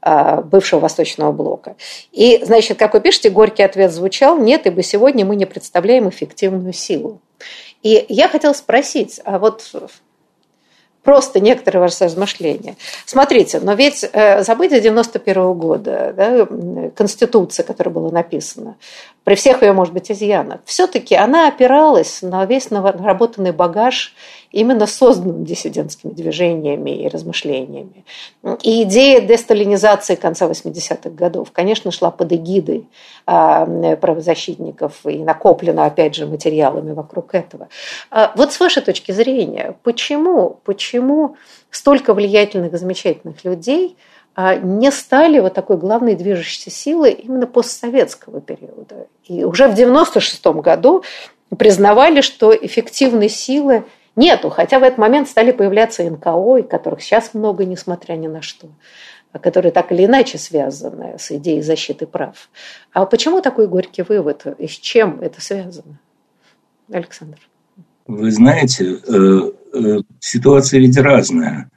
а, 0.01 0.41
бывшего 0.41 0.79
Восточного 0.79 1.31
блока. 1.31 1.75
И, 2.11 2.41
значит, 2.43 2.79
как 2.79 2.93
вы 2.93 3.01
пишете, 3.01 3.29
горький 3.29 3.63
ответ 3.63 3.91
звучал, 3.91 4.37
нет, 4.37 4.65
ибо 4.65 4.81
сегодня 4.81 5.25
мы 5.25 5.35
не 5.35 5.45
представляем 5.45 6.09
эффективную 6.09 6.73
силу. 6.73 7.19
И 7.83 8.05
я 8.09 8.27
хотела 8.27 8.53
спросить, 8.53 9.19
а 9.25 9.39
вот 9.39 9.63
просто 11.03 11.39
некоторые 11.39 11.81
ваши 11.81 12.03
размышления. 12.03 12.75
Смотрите, 13.05 13.59
но 13.59 13.73
ведь 13.73 14.03
э, 14.11 14.43
события 14.43 14.79
91 14.79 15.53
года, 15.53 16.13
да, 16.15 16.47
Конституция, 16.95 17.63
которая 17.63 17.93
была 17.93 18.11
написана, 18.11 18.75
при 19.23 19.35
всех 19.35 19.61
ее, 19.61 19.73
может 19.73 19.93
быть, 19.93 20.11
изъянах, 20.11 20.61
все-таки 20.65 21.15
она 21.15 21.47
опиралась 21.47 22.21
на 22.21 22.45
весь 22.45 22.69
наработанный 22.69 23.51
багаж 23.51 24.13
именно 24.51 24.87
созданным 24.87 25.45
диссидентскими 25.45 26.11
движениями 26.11 26.91
и 27.03 27.07
размышлениями. 27.07 28.05
И 28.63 28.83
идея 28.83 29.21
десталинизации 29.21 30.15
конца 30.15 30.47
80-х 30.47 31.09
годов, 31.09 31.51
конечно, 31.51 31.91
шла 31.91 32.11
под 32.11 32.33
эгидой 32.33 32.87
а, 33.25 33.65
правозащитников 33.95 35.05
и 35.05 35.19
накоплена, 35.19 35.85
опять 35.85 36.15
же, 36.15 36.25
материалами 36.25 36.93
вокруг 36.93 37.33
этого. 37.33 37.69
А 38.09 38.31
вот 38.35 38.53
с 38.53 38.59
вашей 38.59 38.81
точки 38.81 39.11
зрения, 39.11 39.75
почему, 39.83 40.57
почему 40.65 41.35
столько 41.69 42.13
влиятельных 42.13 42.77
замечательных 42.77 43.43
людей– 43.43 43.95
а 44.33 44.55
не 44.55 44.91
стали 44.91 45.39
вот 45.39 45.53
такой 45.53 45.77
главной 45.77 46.15
движущей 46.15 46.69
силой 46.69 47.11
именно 47.11 47.47
постсоветского 47.47 48.39
периода. 48.39 49.07
И 49.25 49.43
уже 49.43 49.63
в 49.63 49.73
1996 49.73 50.45
году 50.63 51.03
признавали, 51.57 52.21
что 52.21 52.55
эффективной 52.55 53.27
силы 53.27 53.83
нету, 54.15 54.49
хотя 54.49 54.79
в 54.79 54.83
этот 54.83 54.97
момент 54.97 55.27
стали 55.27 55.51
появляться 55.51 56.03
НКО, 56.03 56.57
и 56.57 56.63
которых 56.63 57.01
сейчас 57.01 57.33
много, 57.33 57.65
несмотря 57.65 58.13
ни 58.13 58.27
на 58.27 58.41
что, 58.41 58.69
а 59.31 59.39
которые 59.39 59.71
так 59.71 59.91
или 59.91 60.05
иначе 60.05 60.37
связаны 60.37 61.17
с 61.17 61.31
идеей 61.31 61.61
защиты 61.61 62.05
прав. 62.05 62.49
А 62.93 63.05
почему 63.05 63.41
такой 63.41 63.67
горький 63.67 64.03
вывод? 64.03 64.45
И 64.57 64.67
с 64.67 64.71
чем 64.71 65.19
это 65.21 65.41
связано? 65.41 65.99
Александр. 66.91 67.39
Вы 68.07 68.31
знаете, 68.31 68.99
э, 69.07 69.51
э, 69.73 69.97
ситуация 70.19 70.79
ведь 70.79 70.97
разная. 70.97 71.69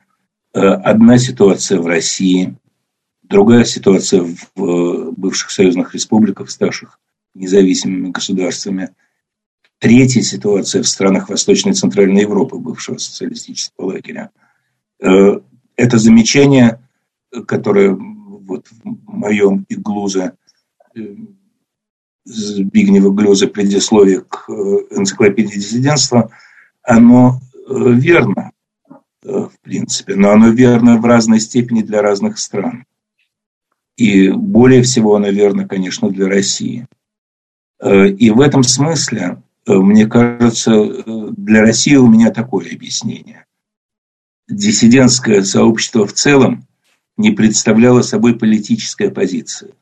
Э, 0.52 0.60
одна 0.60 1.18
ситуация 1.18 1.78
в 1.78 1.86
России, 1.86 2.56
другая 3.22 3.64
ситуация 3.64 4.26
в 4.56 5.12
бывших 5.12 5.50
союзных 5.50 5.94
республиках, 5.94 6.50
ставших 6.50 6.98
независимыми 7.34 8.10
государствами, 8.10 8.90
третья 9.84 10.22
ситуация 10.22 10.82
в 10.82 10.88
странах 10.88 11.28
Восточной 11.28 11.72
и 11.72 11.74
Центральной 11.74 12.22
Европы, 12.22 12.56
бывшего 12.56 12.96
социалистического 12.96 13.92
лагеря. 13.92 14.30
Э, 14.98 15.40
это 15.76 15.98
замечание, 15.98 16.80
которое 17.46 17.90
вот 17.90 18.66
в 18.68 19.12
моем 19.12 19.66
и 19.68 19.74
Глуза, 19.74 20.36
Збигнева 22.24 23.10
Глюза 23.12 23.46
предисловие 23.46 24.22
к 24.22 24.48
энциклопедии 24.48 25.56
диссидентства, 25.56 26.30
оно 26.82 27.40
верно. 27.68 28.52
Э, 29.24 29.48
в 29.48 29.60
принципе, 29.60 30.14
но 30.14 30.30
оно 30.30 30.48
верно 30.48 30.98
в 30.98 31.04
разной 31.04 31.40
степени 31.40 31.82
для 31.82 32.02
разных 32.02 32.38
стран. 32.38 32.84
И 33.96 34.30
более 34.30 34.82
всего 34.82 35.16
оно 35.16 35.28
верно, 35.28 35.68
конечно, 35.68 36.10
для 36.10 36.28
России. 36.28 36.86
Э, 37.80 38.08
и 38.08 38.30
в 38.30 38.40
этом 38.40 38.62
смысле, 38.62 39.20
э, 39.20 39.36
мне 39.66 40.06
кажется, 40.06 41.04
для 41.32 41.62
России 41.62 41.96
у 41.96 42.08
меня 42.08 42.30
такое 42.30 42.70
объяснение. 42.72 43.46
Диссидентское 44.48 45.42
сообщество 45.42 46.06
в 46.06 46.12
целом 46.12 46.66
не 47.16 47.30
представляло 47.30 48.02
собой 48.02 48.38
политической 48.38 49.08
оппозиции. 49.08 49.74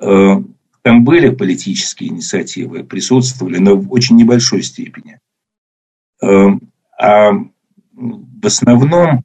Там 0.00 1.04
были 1.04 1.28
политические 1.28 2.10
инициативы, 2.10 2.84
присутствовали, 2.84 3.58
но 3.58 3.76
в 3.76 3.92
очень 3.92 4.16
небольшой 4.16 4.62
степени. 4.62 5.20
А 6.22 7.32
в 7.92 8.46
основном 8.46 9.24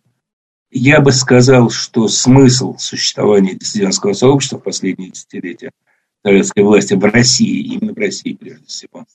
я 0.72 1.00
бы 1.00 1.12
сказал, 1.12 1.70
что 1.70 2.08
смысл 2.08 2.78
существования 2.78 3.54
диссидентского 3.54 4.14
сообщества 4.14 4.58
в 4.58 4.64
последние 4.64 5.12
десятилетия 5.12 5.72
советской 6.24 6.64
власти 6.64 6.94
в 6.94 7.04
России, 7.04 7.74
именно 7.74 7.94
в 7.94 7.98
России 7.98 8.34
прежде 8.34 8.66
всего, 8.66 9.06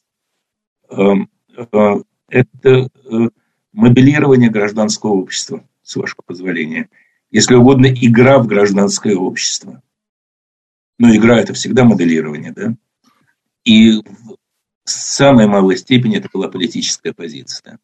эм, 0.91 1.31
э, 1.57 2.03
это 2.29 2.69
э, 2.71 3.29
моделирование 3.73 4.51
гражданского 4.51 5.13
общества, 5.13 5.65
с 5.83 5.97
вашего 5.97 6.23
позволения. 6.25 6.91
Если 7.31 7.55
угодно, 7.55 7.87
игра 7.87 8.39
в 8.39 8.47
гражданское 8.47 9.17
общество. 9.17 9.83
Но 10.99 11.15
игра– 11.15 11.41
это 11.41 11.55
всегда 11.55 11.85
моделирование, 11.85 12.53
да? 12.53 12.75
И 13.65 14.03
в 14.03 14.37
самой 14.85 15.47
малой 15.47 15.77
степени 15.77 16.19
это 16.19 16.29
была 16.33 16.49
политическая 16.49 17.13
позиция. 17.13 17.79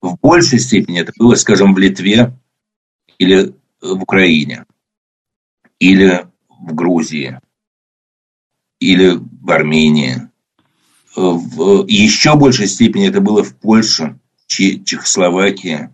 В 0.00 0.16
большей 0.20 0.60
степени 0.60 1.00
это 1.00 1.12
было, 1.16 1.34
скажем, 1.34 1.74
в 1.74 1.78
Литве 1.78 2.32
или 3.18 3.54
в 3.80 4.02
Украине, 4.02 4.64
или 5.78 6.26
в 6.48 6.74
Грузии, 6.74 7.40
или 8.80 9.18
в 9.18 9.50
Армении. 9.50 10.28
В 11.16 11.86
еще 11.86 12.36
большей 12.36 12.68
степени 12.68 13.08
это 13.08 13.20
было 13.20 13.42
в 13.42 13.54
Польше, 13.56 14.18
Чехословакии, 14.46 15.90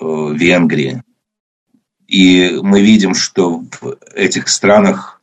э, 0.00 0.34
Венгрии. 0.34 1.02
И 2.06 2.58
мы 2.62 2.80
видим, 2.82 3.14
что 3.14 3.64
в 3.80 3.98
этих 4.14 4.48
странах 4.48 5.22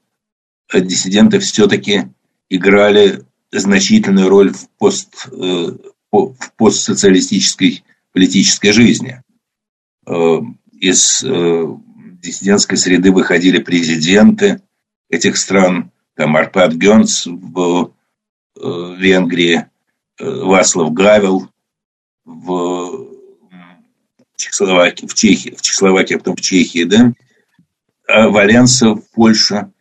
диссиденты 0.73 1.39
все-таки 1.39 2.09
играли 2.49 3.25
значительную 3.51 4.29
роль 4.29 4.53
в 4.53 4.69
пост, 4.77 5.27
э, 5.31 5.67
в 6.11 6.35
постсоциалистической 6.57 7.83
политической 8.13 8.71
жизни. 8.71 9.21
Э, 10.05 10.39
из 10.79 11.23
э, 11.23 11.65
диссидентской 12.21 12.77
среды 12.77 13.11
выходили 13.11 13.59
президенты 13.59 14.61
этих 15.09 15.37
стран, 15.37 15.91
там 16.15 16.35
Арпад 16.35 16.73
Гёнц 16.73 17.25
в 17.25 17.91
э, 18.57 18.95
Венгрии, 18.97 19.65
Васлав 20.19 20.93
Гавел 20.93 21.49
в 22.25 23.07
Чехословакии, 24.35 25.07
в 25.07 25.13
Чехии, 25.13 25.55
в 25.55 25.61
Чехословакии, 25.61 26.15
а 26.15 26.17
потом 26.17 26.35
в 26.35 26.41
Чехии, 26.41 26.83
да, 26.83 27.13
а 28.07 28.29
Валенса 28.29 28.95
в 28.95 29.09
Польше. 29.11 29.71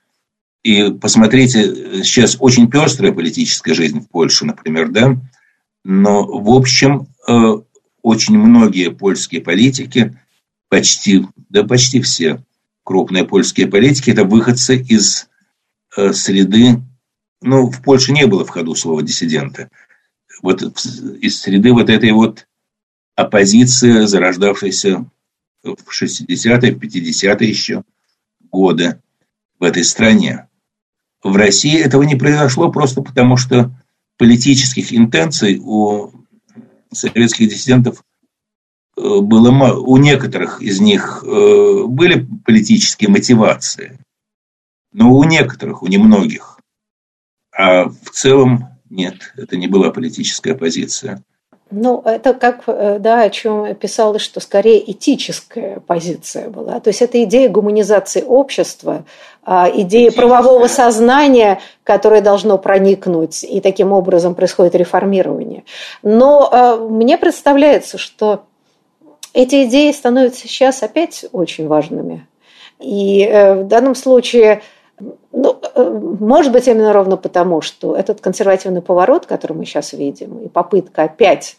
И 0.62 0.90
посмотрите, 0.90 2.02
сейчас 2.04 2.36
очень 2.38 2.70
пестрая 2.70 3.12
политическая 3.12 3.74
жизнь 3.74 4.00
в 4.00 4.08
Польше, 4.08 4.44
например, 4.44 4.90
да, 4.90 5.16
но, 5.84 6.24
в 6.24 6.50
общем, 6.50 7.08
э, 7.26 7.54
очень 8.02 8.38
многие 8.38 8.90
польские 8.90 9.40
политики, 9.40 10.18
почти, 10.68 11.26
да 11.48 11.64
почти 11.64 12.00
все 12.00 12.42
крупные 12.84 13.24
польские 13.24 13.66
политики, 13.66 14.10
это 14.10 14.24
выходцы 14.24 14.76
из 14.76 15.24
э, 15.24 15.29
среды, 16.12 16.82
ну, 17.42 17.70
в 17.70 17.82
Польше 17.82 18.12
не 18.12 18.26
было 18.26 18.44
в 18.44 18.50
ходу 18.50 18.74
слова 18.74 19.02
диссиденты, 19.02 19.68
вот 20.42 20.62
из 20.62 21.40
среды 21.40 21.72
вот 21.72 21.90
этой 21.90 22.12
вот 22.12 22.46
оппозиции, 23.16 24.06
зарождавшейся 24.06 25.04
в 25.62 26.02
60-е, 26.02 26.72
в 26.72 26.78
50-е 26.78 27.48
еще 27.48 27.82
годы 28.50 29.00
в 29.58 29.64
этой 29.64 29.84
стране. 29.84 30.48
В 31.22 31.36
России 31.36 31.78
этого 31.78 32.02
не 32.02 32.16
произошло 32.16 32.70
просто 32.72 33.02
потому, 33.02 33.36
что 33.36 33.70
политических 34.16 34.92
интенций 34.92 35.60
у 35.62 36.12
советских 36.92 37.48
диссидентов 37.48 38.02
э, 38.96 39.00
было 39.20 39.50
мало. 39.50 39.80
У 39.80 39.96
некоторых 39.98 40.62
из 40.62 40.80
них 40.80 41.22
э, 41.24 41.84
были 41.86 42.26
политические 42.44 43.10
мотивации, 43.10 43.98
но 44.92 45.12
у 45.12 45.24
некоторых, 45.24 45.82
у 45.82 45.86
немногих. 45.86 46.58
А 47.56 47.88
в 47.88 48.10
целом 48.12 48.68
нет, 48.88 49.32
это 49.36 49.56
не 49.56 49.68
была 49.68 49.90
политическая 49.90 50.54
позиция. 50.54 51.22
Ну, 51.70 52.02
это 52.04 52.34
как, 52.34 52.64
э, 52.66 52.98
да, 52.98 53.22
о 53.22 53.30
чем 53.30 53.76
писалось, 53.76 54.22
что 54.22 54.40
скорее 54.40 54.90
этическая 54.90 55.78
позиция 55.78 56.50
была. 56.50 56.80
То 56.80 56.90
есть 56.90 57.00
это 57.00 57.22
идея 57.22 57.48
гуманизации 57.48 58.22
общества, 58.22 59.04
а, 59.44 59.70
идея 59.72 60.10
правового 60.10 60.66
сознания, 60.66 61.60
которое 61.84 62.22
должно 62.22 62.58
проникнуть, 62.58 63.44
и 63.44 63.60
таким 63.60 63.92
образом 63.92 64.34
происходит 64.34 64.74
реформирование. 64.74 65.62
Но 66.02 66.48
э, 66.50 66.88
мне 66.90 67.16
представляется, 67.16 67.98
что 67.98 68.46
эти 69.32 69.64
идеи 69.66 69.92
становятся 69.92 70.48
сейчас 70.48 70.82
опять 70.82 71.24
очень 71.30 71.68
важными. 71.68 72.26
И 72.80 73.22
э, 73.22 73.62
в 73.62 73.68
данном 73.68 73.94
случае 73.94 74.62
ну, 75.32 75.60
может 76.20 76.52
быть, 76.52 76.66
именно 76.66 76.92
ровно 76.92 77.16
потому, 77.16 77.60
что 77.60 77.96
этот 77.96 78.20
консервативный 78.20 78.82
поворот, 78.82 79.26
который 79.26 79.52
мы 79.52 79.64
сейчас 79.64 79.92
видим, 79.92 80.38
и 80.38 80.48
попытка 80.48 81.04
опять 81.04 81.56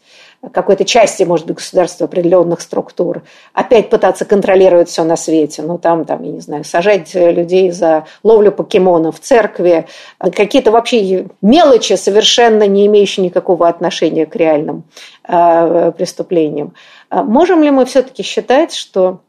какой-то 0.51 0.85
части, 0.85 1.23
может 1.23 1.45
быть, 1.45 1.57
государства 1.57 2.05
определенных 2.05 2.61
структур, 2.61 3.21
опять 3.53 3.89
пытаться 3.89 4.25
контролировать 4.25 4.89
все 4.89 5.03
на 5.03 5.15
свете, 5.15 5.61
ну 5.61 5.77
там, 5.77 6.05
там, 6.05 6.23
я 6.23 6.31
не 6.31 6.39
знаю, 6.39 6.63
сажать 6.63 7.13
людей 7.13 7.71
за 7.71 8.05
ловлю 8.23 8.51
покемонов 8.51 9.17
в 9.17 9.19
церкви, 9.19 9.85
какие-то 10.19 10.71
вообще 10.71 11.27
мелочи, 11.41 11.93
совершенно 11.93 12.65
не 12.67 12.87
имеющие 12.87 13.25
никакого 13.25 13.67
отношения 13.67 14.25
к 14.25 14.35
реальным 14.35 14.83
э, 15.27 15.91
преступлениям. 15.95 16.73
Можем 17.11 17.61
ли 17.61 17.69
мы 17.69 17.85
все-таки 17.85 18.23
считать, 18.23 18.73
что 18.73 19.19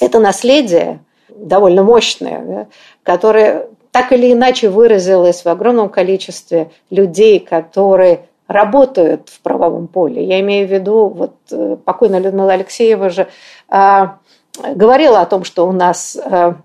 это 0.00 0.18
наследие 0.18 1.00
довольно 1.28 1.82
мощное, 1.82 2.68
да, 3.10 3.16
которое 3.16 3.66
так 3.90 4.12
или 4.12 4.32
иначе 4.32 4.68
выразилось 4.68 5.44
в 5.44 5.48
огромном 5.48 5.88
количестве 5.88 6.70
людей, 6.90 7.40
которые 7.40 8.26
работают 8.46 9.28
в 9.28 9.40
правовом 9.40 9.88
поле. 9.88 10.24
Я 10.24 10.40
имею 10.40 10.68
в 10.68 10.70
виду, 10.70 11.08
вот 11.08 11.34
э, 11.50 11.76
покойная 11.84 12.20
Людмила 12.20 12.52
Алексеева 12.52 13.10
же 13.10 13.28
а, 13.68 14.18
говорила 14.74 15.20
о 15.20 15.26
том, 15.26 15.44
что 15.44 15.68
у 15.68 15.72
нас 15.72 16.16
а, 16.16 16.56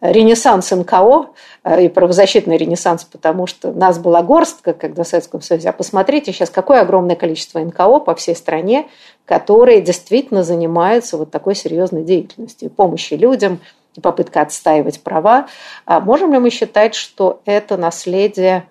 ренессанс 0.00 0.70
НКО 0.70 1.26
а, 1.62 1.80
и 1.80 1.88
правозащитный 1.88 2.56
ренессанс, 2.56 3.04
потому 3.04 3.46
что 3.46 3.72
нас 3.72 3.98
была 3.98 4.22
горстка, 4.22 4.72
когда 4.72 5.04
в 5.04 5.08
Советском 5.08 5.40
Союзе. 5.40 5.68
А 5.68 5.72
посмотрите 5.72 6.32
сейчас, 6.32 6.50
какое 6.50 6.80
огромное 6.80 7.16
количество 7.16 7.60
НКО 7.60 8.00
по 8.00 8.14
всей 8.16 8.34
стране, 8.34 8.86
которые 9.24 9.80
действительно 9.80 10.42
занимаются 10.42 11.16
вот 11.16 11.30
такой 11.30 11.54
серьезной 11.54 12.02
деятельностью, 12.02 12.70
помощи 12.70 13.14
людям, 13.14 13.60
попытка 14.02 14.42
отстаивать 14.42 15.02
права. 15.02 15.46
А 15.86 16.00
можем 16.00 16.32
ли 16.32 16.38
мы 16.38 16.50
считать, 16.50 16.94
что 16.94 17.40
это 17.44 17.76
наследие 17.76 18.66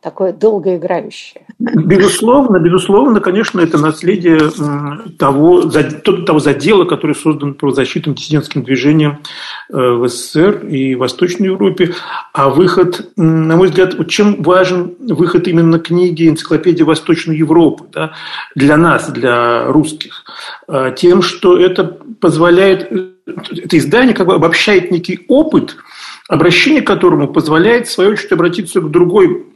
такое 0.00 0.32
долгоиграющее. 0.32 1.42
Безусловно, 1.58 2.58
безусловно, 2.58 3.20
конечно, 3.20 3.60
это 3.60 3.76
наследие 3.76 4.50
того, 5.18 5.62
того 5.62 6.38
задела, 6.38 6.84
который 6.84 7.14
создан 7.14 7.54
правозащитным 7.54 8.14
диссидентским 8.14 8.62
движением 8.62 9.18
э, 9.68 9.76
в 9.76 10.08
СССР 10.08 10.66
и 10.66 10.94
Восточной 10.94 11.48
Европе. 11.48 11.94
А 12.32 12.48
выход, 12.48 13.10
на 13.16 13.56
мой 13.56 13.68
взгляд, 13.68 13.94
вот 13.94 14.08
чем 14.08 14.42
важен 14.42 14.94
выход 15.00 15.46
именно 15.48 15.78
книги 15.78 16.28
«Энциклопедия 16.28 16.86
Восточной 16.86 17.36
Европы» 17.36 17.84
да, 17.92 18.12
для 18.54 18.78
нас, 18.78 19.10
для 19.10 19.66
русских? 19.66 20.24
Э, 20.66 20.94
тем, 20.96 21.20
что 21.20 21.58
это 21.58 21.84
позволяет, 21.84 22.90
э, 22.90 23.10
это 23.50 23.78
издание 23.78 24.14
как 24.14 24.26
бы 24.26 24.34
обобщает 24.34 24.90
некий 24.90 25.24
опыт, 25.28 25.76
обращение 26.28 26.82
к 26.82 26.86
которому 26.86 27.28
позволяет, 27.28 27.88
в 27.88 27.92
свою 27.92 28.12
очередь, 28.12 28.32
обратиться 28.32 28.80
к 28.80 28.90
другой 28.90 29.46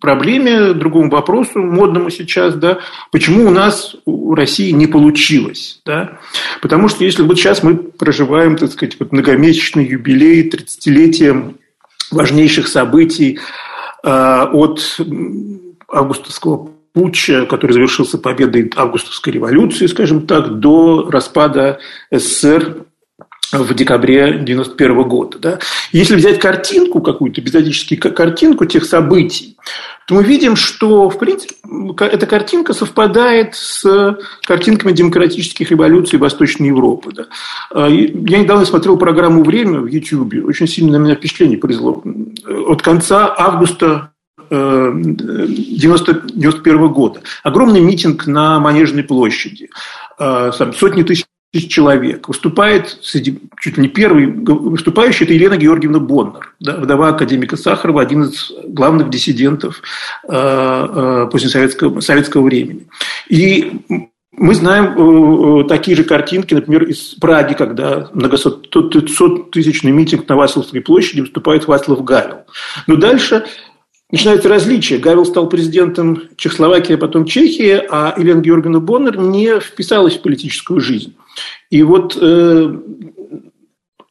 проблеме, 0.00 0.72
другому 0.74 1.10
вопросу, 1.10 1.58
модному 1.58 2.10
сейчас, 2.10 2.54
да, 2.54 2.78
почему 3.12 3.46
у 3.46 3.50
нас 3.50 3.96
у 4.04 4.34
России 4.34 4.70
не 4.70 4.86
получилось, 4.86 5.80
да, 5.84 6.18
потому 6.60 6.88
что 6.88 7.04
если 7.04 7.22
вот 7.22 7.38
сейчас 7.38 7.62
мы 7.62 7.76
проживаем, 7.76 8.56
так 8.56 8.72
сказать, 8.72 8.96
вот 8.98 9.12
многомесячный 9.12 9.86
юбилей, 9.86 10.48
30-летие 10.48 11.54
важнейших 12.10 12.68
событий 12.68 13.38
э, 14.04 14.46
от 14.52 15.00
августовского 15.88 16.70
путча, 16.92 17.46
который 17.46 17.72
завершился 17.72 18.18
победой 18.18 18.70
августовской 18.74 19.32
революции, 19.32 19.86
скажем 19.86 20.26
так, 20.26 20.60
до 20.60 21.08
распада 21.10 21.78
СССР 22.10 22.86
в 23.52 23.74
декабре 23.74 24.24
1991 24.24 25.02
года. 25.02 25.38
Да? 25.38 25.58
Если 25.92 26.16
взять 26.16 26.38
картинку 26.38 27.00
какую-то, 27.00 27.40
эпизодически 27.40 27.96
картинку 27.96 28.64
тех 28.64 28.84
событий, 28.84 29.56
то 30.06 30.14
мы 30.14 30.22
видим, 30.22 30.56
что, 30.56 31.10
в 31.10 31.18
принципе, 31.18 31.54
эта 32.00 32.26
картинка 32.26 32.72
совпадает 32.72 33.54
с 33.54 34.16
картинками 34.44 34.92
демократических 34.92 35.70
революций 35.70 36.18
Восточной 36.18 36.68
Европы. 36.68 37.12
Да? 37.12 37.26
А, 37.70 37.88
я 37.88 38.38
недавно 38.38 38.64
смотрел 38.64 38.96
программу 38.96 39.42
«Время» 39.42 39.80
в 39.80 39.86
YouTube, 39.86 40.34
очень 40.44 40.68
сильно 40.68 40.98
на 40.98 41.02
меня 41.02 41.16
впечатление 41.16 41.58
произвело. 41.58 42.02
От 42.68 42.82
конца 42.82 43.34
августа 43.36 44.12
1991 44.48 46.76
э, 46.76 46.88
года. 46.88 47.20
Огромный 47.42 47.80
митинг 47.80 48.26
на 48.26 48.60
Манежной 48.60 49.02
площади. 49.02 49.70
А, 50.18 50.52
сотни 50.52 51.02
тысяч 51.02 51.24
тысяч 51.56 51.72
человек. 51.72 52.28
Выступает 52.28 52.98
среди, 53.02 53.38
чуть 53.60 53.76
ли 53.76 53.82
не 53.82 53.88
первый 53.88 54.26
выступающий, 54.26 55.24
это 55.24 55.32
Елена 55.32 55.56
Георгиевна 55.56 55.98
Боннер, 55.98 56.54
да, 56.60 56.76
вдова 56.76 57.08
академика 57.08 57.56
Сахарова, 57.56 58.02
один 58.02 58.24
из 58.24 58.52
главных 58.66 59.10
диссидентов 59.10 59.82
э, 60.24 60.32
э, 60.32 61.28
после 61.30 61.48
советского, 61.48 62.42
времени. 62.42 62.86
И 63.28 63.80
мы 64.32 64.54
знаем 64.54 65.62
э, 65.62 65.64
такие 65.68 65.96
же 65.96 66.04
картинки, 66.04 66.54
например, 66.54 66.84
из 66.84 67.14
Праги, 67.14 67.54
когда 67.54 68.10
многосот-тысячный 68.12 69.92
митинг 69.92 70.28
на 70.28 70.36
Васловской 70.36 70.82
площади 70.82 71.20
выступает 71.20 71.66
Васлов 71.66 72.04
Гавел. 72.04 72.44
Но 72.86 72.96
дальше 72.96 73.46
начинаются 74.10 74.48
различия. 74.48 74.98
Гавел 74.98 75.24
стал 75.24 75.48
президентом 75.48 76.22
Чехословакии, 76.36 76.94
а 76.94 76.98
потом 76.98 77.24
Чехии, 77.24 77.82
а 77.90 78.14
Елена 78.16 78.40
Георгиевна 78.40 78.80
Боннер 78.80 79.18
не 79.18 79.60
вписалась 79.60 80.16
в 80.16 80.22
политическую 80.22 80.80
жизнь. 80.80 81.14
И 81.70 81.82
вот 81.82 82.16
э, 82.20 82.76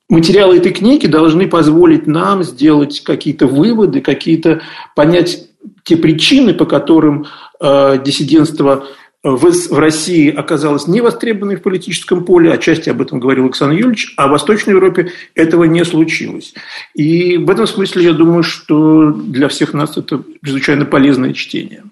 материалы 0.10 0.58
этой 0.58 0.74
книги 0.74 1.08
должны 1.08 1.48
позволить 1.48 2.08
нам 2.08 2.44
сделать 2.44 3.02
какие-то 3.02 3.48
выводы, 3.48 4.02
какие-то 4.02 4.62
понять 4.96 5.50
те 5.84 5.98
причины, 5.98 6.54
по 6.54 6.66
которым 6.66 7.26
э, 7.60 8.02
диссидентство 8.04 8.88
в, 9.26 9.52
в 9.52 9.80
России 9.80 10.32
оказалось 10.32 10.86
не 10.86 11.02
востребованной 11.02 11.56
в 11.56 11.64
политическом 11.64 12.24
поле, 12.26 12.54
отчасти 12.54 12.90
об 12.90 13.02
этом 13.02 13.20
говорил 13.20 13.46
Александр 13.46 13.76
Юрьевич, 13.76 14.14
а 14.18 14.28
в 14.28 14.32
Восточной 14.32 14.72
Европе 14.72 15.12
этого 15.34 15.64
не 15.64 15.84
случилось. 15.84 16.54
И 16.94 17.38
в 17.38 17.50
этом 17.50 17.66
смысле 17.66 18.04
я 18.04 18.14
думаю, 18.14 18.44
что 18.44 19.12
для 19.12 19.48
всех 19.48 19.74
нас 19.74 19.98
это 19.98 20.22
чрезвычайно 20.44 20.86
полезное 20.86 21.34
чтение. 21.34 21.84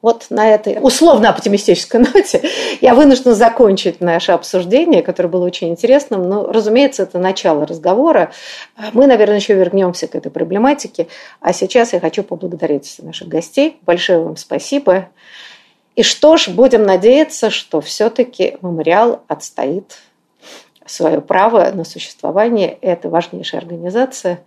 Вот 0.00 0.26
на 0.30 0.52
этой 0.52 0.78
условно-оптимистической 0.80 2.00
ноте 2.00 2.42
я 2.80 2.96
вынуждена 2.96 3.36
закончить 3.36 4.00
наше 4.00 4.32
обсуждение, 4.32 5.02
которое 5.04 5.28
было 5.28 5.46
очень 5.46 5.68
интересным. 5.68 6.28
Но, 6.28 6.46
разумеется, 6.50 7.04
это 7.04 7.20
начало 7.20 7.64
разговора. 7.64 8.32
Мы, 8.92 9.06
наверное, 9.06 9.36
еще 9.36 9.54
вернемся 9.54 10.08
к 10.08 10.16
этой 10.16 10.32
проблематике. 10.32 11.06
А 11.40 11.52
сейчас 11.52 11.92
я 11.92 12.00
хочу 12.00 12.24
поблагодарить 12.24 12.96
наших 13.00 13.28
гостей. 13.28 13.76
Большое 13.86 14.18
вам 14.18 14.36
спасибо. 14.36 15.08
И 15.94 16.02
что 16.02 16.36
ж, 16.36 16.48
будем 16.48 16.84
надеяться, 16.84 17.50
что 17.50 17.80
все-таки 17.80 18.56
мемориал 18.62 19.22
отстоит 19.28 19.98
свое 20.86 21.20
право 21.20 21.70
на 21.72 21.84
существование. 21.84 22.78
Это 22.80 23.08
важнейшая 23.08 23.60
организация, 23.60 24.40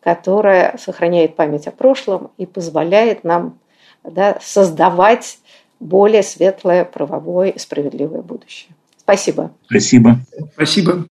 которая 0.00 0.76
сохраняет 0.78 1.36
память 1.36 1.66
о 1.66 1.70
прошлом 1.70 2.30
и 2.38 2.46
позволяет 2.46 3.24
нам 3.24 3.58
да, 4.04 4.38
создавать 4.40 5.38
более 5.80 6.22
светлое, 6.22 6.84
правовое 6.84 7.50
и 7.50 7.58
справедливое 7.58 8.22
будущее. 8.22 8.74
Спасибо. 8.98 9.52
Спасибо. 9.66 10.20
Спасибо. 10.54 11.06